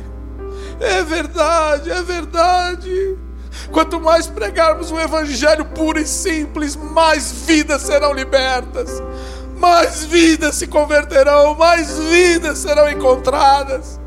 É 0.80 1.02
verdade, 1.02 1.90
é 1.90 2.02
verdade. 2.02 3.18
Quanto 3.70 4.00
mais 4.00 4.26
pregarmos 4.26 4.90
o 4.90 4.98
Evangelho 4.98 5.64
puro 5.64 5.98
e 5.98 6.06
simples, 6.06 6.76
mais 6.76 7.32
vidas 7.32 7.82
serão 7.82 8.12
libertas 8.12 9.02
mais 9.64 10.04
vidas 10.04 10.56
se 10.56 10.66
converterão, 10.66 11.54
mais 11.54 11.98
vidas 11.98 12.58
serão 12.58 12.88
encontradas. 12.90 14.00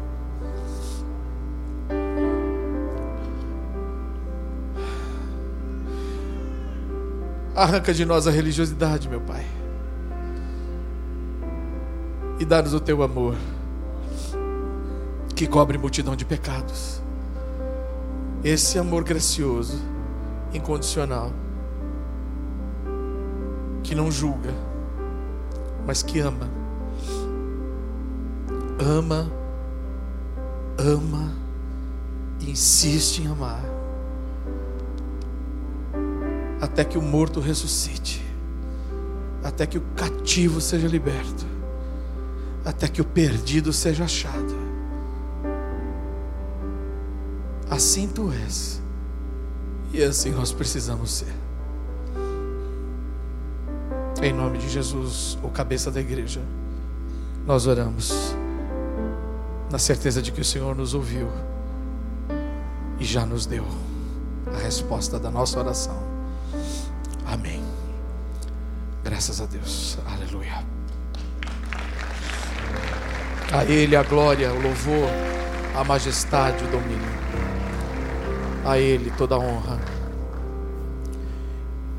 Arranca 7.55 7.91
de 7.91 8.05
nós 8.05 8.27
a 8.27 8.31
religiosidade, 8.31 9.09
meu 9.09 9.19
Pai, 9.19 9.43
e 12.39 12.45
dá-nos 12.45 12.75
o 12.75 12.79
teu 12.79 13.01
amor, 13.01 13.35
que 15.35 15.47
cobre 15.47 15.75
multidão 15.75 16.15
de 16.15 16.23
pecados. 16.23 17.01
Esse 18.43 18.77
amor 18.77 19.03
gracioso, 19.03 19.81
incondicional, 20.53 21.31
que 23.83 23.95
não 23.95 24.11
julga, 24.11 24.53
mas 25.85 26.03
que 26.03 26.19
ama. 26.19 26.49
Ama, 28.79 29.31
ama, 30.77 31.31
insiste 32.39 33.23
em 33.23 33.27
amar, 33.27 33.63
até 36.61 36.83
que 36.83 36.97
o 36.97 37.01
morto 37.01 37.39
ressuscite, 37.39 38.23
até 39.43 39.65
que 39.65 39.77
o 39.77 39.83
cativo 39.95 40.61
seja 40.61 40.87
liberto, 40.87 41.45
até 42.63 42.87
que 42.87 43.01
o 43.01 43.05
perdido 43.05 43.73
seja 43.73 44.03
achado. 44.03 44.56
Assim 47.69 48.07
tu 48.07 48.31
és, 48.31 48.81
e 49.93 50.01
assim 50.01 50.31
nós 50.31 50.51
precisamos 50.51 51.11
ser. 51.11 51.33
Em 54.21 54.33
nome 54.33 54.57
de 54.57 54.69
Jesus, 54.69 55.37
o 55.43 55.49
cabeça 55.49 55.91
da 55.91 55.99
igreja, 55.99 56.41
nós 57.45 57.67
oramos, 57.67 58.35
na 59.69 59.77
certeza 59.77 60.21
de 60.21 60.31
que 60.31 60.41
o 60.41 60.45
Senhor 60.45 60.75
nos 60.75 60.93
ouviu 60.93 61.29
e 62.99 63.05
já 63.05 63.25
nos 63.25 63.45
deu 63.45 63.65
a 64.53 64.57
resposta 64.57 65.19
da 65.19 65.29
nossa 65.29 65.59
oração. 65.59 66.01
Amém. 67.25 67.61
Graças 69.03 69.41
a 69.41 69.45
Deus. 69.45 69.97
Aleluia. 70.05 70.65
A 73.51 73.63
Ele 73.65 73.95
a 73.95 74.03
glória, 74.03 74.51
o 74.51 74.61
louvor, 74.61 75.09
a 75.75 75.83
majestade, 75.83 76.63
o 76.63 76.67
domínio. 76.67 77.26
A 78.67 78.77
Ele 78.77 79.11
toda 79.17 79.35
a 79.35 79.39
honra 79.39 79.79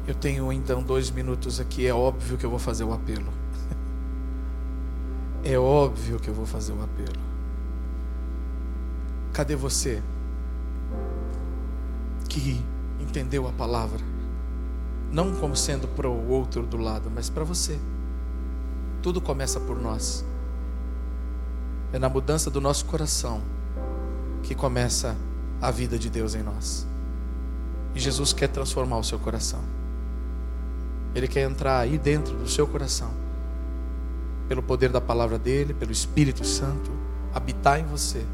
eu 0.09 0.14
tenho 0.14 0.51
então 0.51 0.83
dois 0.83 1.11
minutos 1.11 1.61
aqui, 1.61 1.87
é 1.87 1.93
óbvio 1.93 2.39
que 2.39 2.47
eu 2.47 2.49
vou 2.49 2.59
fazer 2.59 2.83
o 2.83 2.95
apelo. 2.95 3.31
é 5.45 5.59
óbvio 5.59 6.19
que 6.19 6.29
eu 6.29 6.33
vou 6.33 6.47
fazer 6.47 6.73
o 6.73 6.83
apelo. 6.83 7.21
Cadê 9.35 9.55
você 9.55 10.03
que 12.27 12.64
entendeu 12.99 13.47
a 13.47 13.53
palavra? 13.53 14.01
Não 15.12 15.35
como 15.35 15.55
sendo 15.55 15.87
para 15.89 16.09
o 16.09 16.31
outro 16.31 16.62
do 16.62 16.79
lado, 16.79 17.12
mas 17.14 17.29
para 17.29 17.45
você. 17.45 17.79
Tudo 19.03 19.21
começa 19.21 19.61
por 19.61 19.79
nós. 19.79 20.25
É 21.93 21.99
na 21.99 22.09
mudança 22.09 22.51
do 22.51 22.62
nosso 22.62 22.87
coração 22.87 23.43
que 24.43 24.55
começa 24.55 25.11
a 25.11 25.28
vida 25.71 25.99
de 25.99 26.09
Deus 26.09 26.35
em 26.35 26.43
nós. 26.43 26.87
E 27.95 28.01
Jesus 28.01 28.33
quer 28.33 28.49
transformar 28.49 28.99
o 28.99 29.05
seu 29.05 29.19
coração. 29.19 29.61
Ele 31.15 31.27
quer 31.27 31.43
entrar 31.43 31.79
aí 31.79 31.99
dentro 31.99 32.37
do 32.37 32.49
seu 32.49 32.67
coração, 32.67 33.11
pelo 34.49 34.63
poder 34.63 34.91
da 34.91 35.01
palavra 35.01 35.39
dele, 35.39 35.75
pelo 35.75 35.91
Espírito 35.91 36.45
Santo, 36.45 36.91
habitar 37.35 37.81
em 37.81 37.85
você 37.85 38.25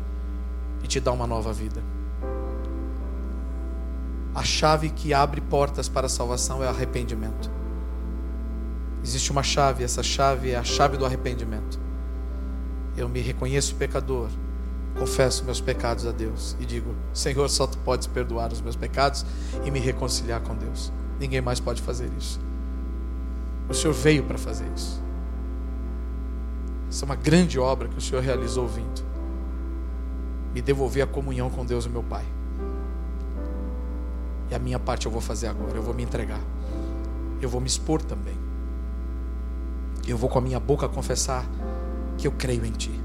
e 0.82 0.86
te 0.86 1.00
dar 1.00 1.12
uma 1.12 1.26
nova 1.26 1.52
vida. 1.52 1.82
A 4.34 4.42
chave 4.42 4.90
que 4.90 5.14
abre 5.14 5.40
portas 5.40 5.88
para 5.88 6.06
a 6.06 6.10
salvação 6.10 6.62
é 6.62 6.66
o 6.66 6.70
arrependimento. 6.70 7.50
Existe 9.02 9.30
uma 9.30 9.42
chave, 9.42 9.84
essa 9.84 10.02
chave 10.02 10.50
é 10.50 10.56
a 10.56 10.64
chave 10.64 10.96
do 10.96 11.06
arrependimento. 11.06 11.78
Eu 12.96 13.08
me 13.08 13.20
reconheço 13.20 13.74
pecador, 13.76 14.28
confesso 14.98 15.44
meus 15.44 15.60
pecados 15.60 16.06
a 16.06 16.12
Deus 16.12 16.56
e 16.60 16.64
digo: 16.64 16.94
Senhor, 17.12 17.48
só 17.48 17.66
tu 17.66 17.78
podes 17.78 18.06
perdoar 18.06 18.52
os 18.52 18.60
meus 18.60 18.76
pecados 18.76 19.24
e 19.64 19.70
me 19.70 19.80
reconciliar 19.80 20.40
com 20.40 20.54
Deus. 20.54 20.92
Ninguém 21.18 21.40
mais 21.40 21.60
pode 21.60 21.82
fazer 21.82 22.10
isso. 22.18 22.40
O 23.68 23.74
Senhor 23.74 23.92
veio 23.92 24.24
para 24.24 24.38
fazer 24.38 24.66
isso. 24.74 25.02
Essa 26.88 27.04
é 27.04 27.06
uma 27.06 27.16
grande 27.16 27.58
obra 27.58 27.88
que 27.88 27.98
o 27.98 28.00
Senhor 28.00 28.22
realizou 28.22 28.68
vindo. 28.68 29.02
Me 30.52 30.62
devolver 30.62 31.02
a 31.02 31.06
comunhão 31.06 31.50
com 31.50 31.64
Deus, 31.64 31.86
o 31.86 31.90
meu 31.90 32.02
Pai. 32.02 32.24
E 34.50 34.54
a 34.54 34.58
minha 34.58 34.78
parte 34.78 35.06
eu 35.06 35.12
vou 35.12 35.20
fazer 35.20 35.48
agora. 35.48 35.76
Eu 35.76 35.82
vou 35.82 35.94
me 35.94 36.02
entregar. 36.02 36.40
Eu 37.40 37.48
vou 37.48 37.60
me 37.60 37.66
expor 37.66 38.00
também. 38.02 38.36
Eu 40.06 40.16
vou 40.16 40.28
com 40.28 40.38
a 40.38 40.42
minha 40.42 40.60
boca 40.60 40.88
confessar 40.88 41.44
que 42.16 42.26
eu 42.26 42.32
creio 42.32 42.64
em 42.64 42.70
Ti 42.70 43.04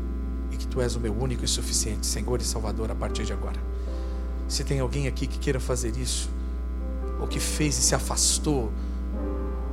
que 0.60 0.68
Tu 0.68 0.82
és 0.82 0.96
o 0.96 1.00
meu 1.00 1.14
único 1.14 1.44
e 1.44 1.48
suficiente 1.48 2.06
Senhor 2.06 2.40
e 2.42 2.44
Salvador 2.44 2.92
a 2.92 2.96
partir 2.96 3.24
de 3.24 3.34
agora. 3.34 3.60
Se 4.48 4.64
tem 4.64 4.80
alguém 4.80 5.08
aqui 5.08 5.26
que 5.26 5.40
queira 5.40 5.60
fazer 5.60 5.96
isso, 5.96 6.30
ou 7.20 7.28
que 7.28 7.40
fez 7.40 7.78
e 7.78 7.82
se 7.82 7.96
afastou, 7.96 8.72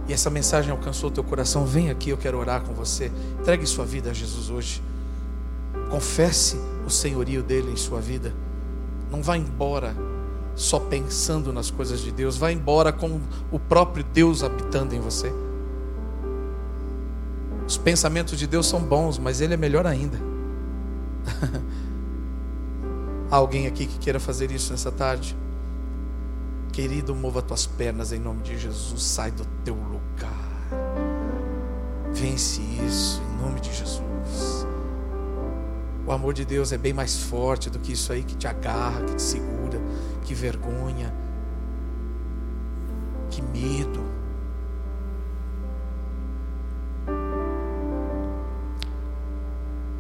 e 0.08 0.12
essa 0.12 0.30
mensagem 0.30 0.70
alcançou 0.70 1.10
o 1.10 1.12
teu 1.12 1.24
coração, 1.24 1.66
vem 1.66 1.90
aqui, 1.90 2.10
eu 2.10 2.16
quero 2.16 2.38
orar 2.38 2.62
com 2.62 2.72
você. 2.72 3.10
Entregue 3.40 3.66
sua 3.66 3.84
vida 3.84 4.10
a 4.10 4.12
Jesus 4.12 4.48
hoje. 4.48 4.80
Confesse 5.90 6.56
o 6.86 6.90
senhorio 6.90 7.42
dele 7.42 7.72
em 7.72 7.76
sua 7.76 8.00
vida. 8.00 8.32
Não 9.10 9.22
vá 9.22 9.36
embora 9.36 9.96
só 10.54 10.78
pensando 10.78 11.52
nas 11.52 11.70
coisas 11.70 12.00
de 12.00 12.10
Deus, 12.10 12.36
vá 12.36 12.52
embora 12.52 12.92
com 12.92 13.20
o 13.50 13.58
próprio 13.58 14.04
Deus 14.04 14.42
habitando 14.42 14.94
em 14.94 15.00
você. 15.00 15.32
Os 17.66 17.76
pensamentos 17.76 18.38
de 18.38 18.46
Deus 18.46 18.66
são 18.66 18.80
bons, 18.80 19.18
mas 19.18 19.40
Ele 19.40 19.54
é 19.54 19.56
melhor 19.56 19.86
ainda. 19.86 20.35
Há 23.30 23.36
alguém 23.36 23.66
aqui 23.66 23.86
que 23.86 23.98
queira 23.98 24.20
fazer 24.20 24.50
isso 24.50 24.72
nessa 24.72 24.92
tarde? 24.92 25.36
Querido, 26.72 27.14
mova 27.14 27.40
tuas 27.40 27.66
pernas 27.66 28.12
em 28.12 28.18
nome 28.18 28.42
de 28.42 28.58
Jesus, 28.58 29.02
sai 29.02 29.30
do 29.30 29.44
teu 29.64 29.74
lugar. 29.74 30.46
Vence 32.12 32.60
isso 32.86 33.22
em 33.22 33.42
nome 33.42 33.60
de 33.60 33.74
Jesus. 33.74 34.66
O 36.06 36.12
amor 36.12 36.32
de 36.32 36.44
Deus 36.44 36.70
é 36.70 36.78
bem 36.78 36.92
mais 36.92 37.18
forte 37.18 37.68
do 37.68 37.80
que 37.80 37.92
isso 37.92 38.12
aí 38.12 38.22
que 38.22 38.36
te 38.36 38.46
agarra, 38.46 39.02
que 39.02 39.16
te 39.16 39.22
segura, 39.22 39.80
que 40.24 40.34
vergonha, 40.34 41.12
que 43.28 43.42
medo. 43.42 44.05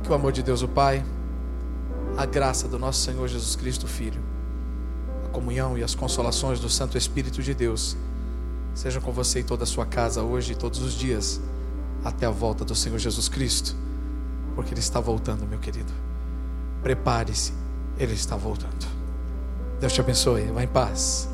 Que 0.06 0.12
o 0.12 0.14
amor 0.14 0.30
de 0.30 0.40
Deus, 0.40 0.62
o 0.62 0.68
Pai, 0.68 1.04
a 2.16 2.24
graça 2.24 2.68
do 2.68 2.78
nosso 2.78 3.00
Senhor 3.00 3.26
Jesus 3.26 3.56
Cristo, 3.56 3.88
Filho, 3.88 4.22
a 5.24 5.28
comunhão 5.30 5.76
e 5.76 5.82
as 5.82 5.96
consolações 5.96 6.60
do 6.60 6.68
Santo 6.70 6.96
Espírito 6.96 7.42
de 7.42 7.52
Deus 7.52 7.96
sejam 8.72 9.02
com 9.02 9.10
você 9.10 9.40
e 9.40 9.42
toda 9.42 9.64
a 9.64 9.66
sua 9.66 9.84
casa 9.84 10.22
hoje 10.22 10.52
e 10.52 10.54
todos 10.54 10.80
os 10.80 10.92
dias, 10.92 11.40
até 12.04 12.24
a 12.24 12.30
volta 12.30 12.64
do 12.64 12.72
Senhor 12.72 13.00
Jesus 13.00 13.28
Cristo, 13.28 13.74
porque 14.54 14.72
Ele 14.72 14.78
está 14.78 15.00
voltando, 15.00 15.44
meu 15.44 15.58
querido. 15.58 15.92
Prepare-se, 16.84 17.52
Ele 17.98 18.14
está 18.14 18.36
voltando. 18.36 18.86
Deus 19.80 19.92
te 19.92 20.00
abençoe. 20.00 20.42
Vá 20.52 20.62
em 20.62 20.68
paz. 20.68 21.28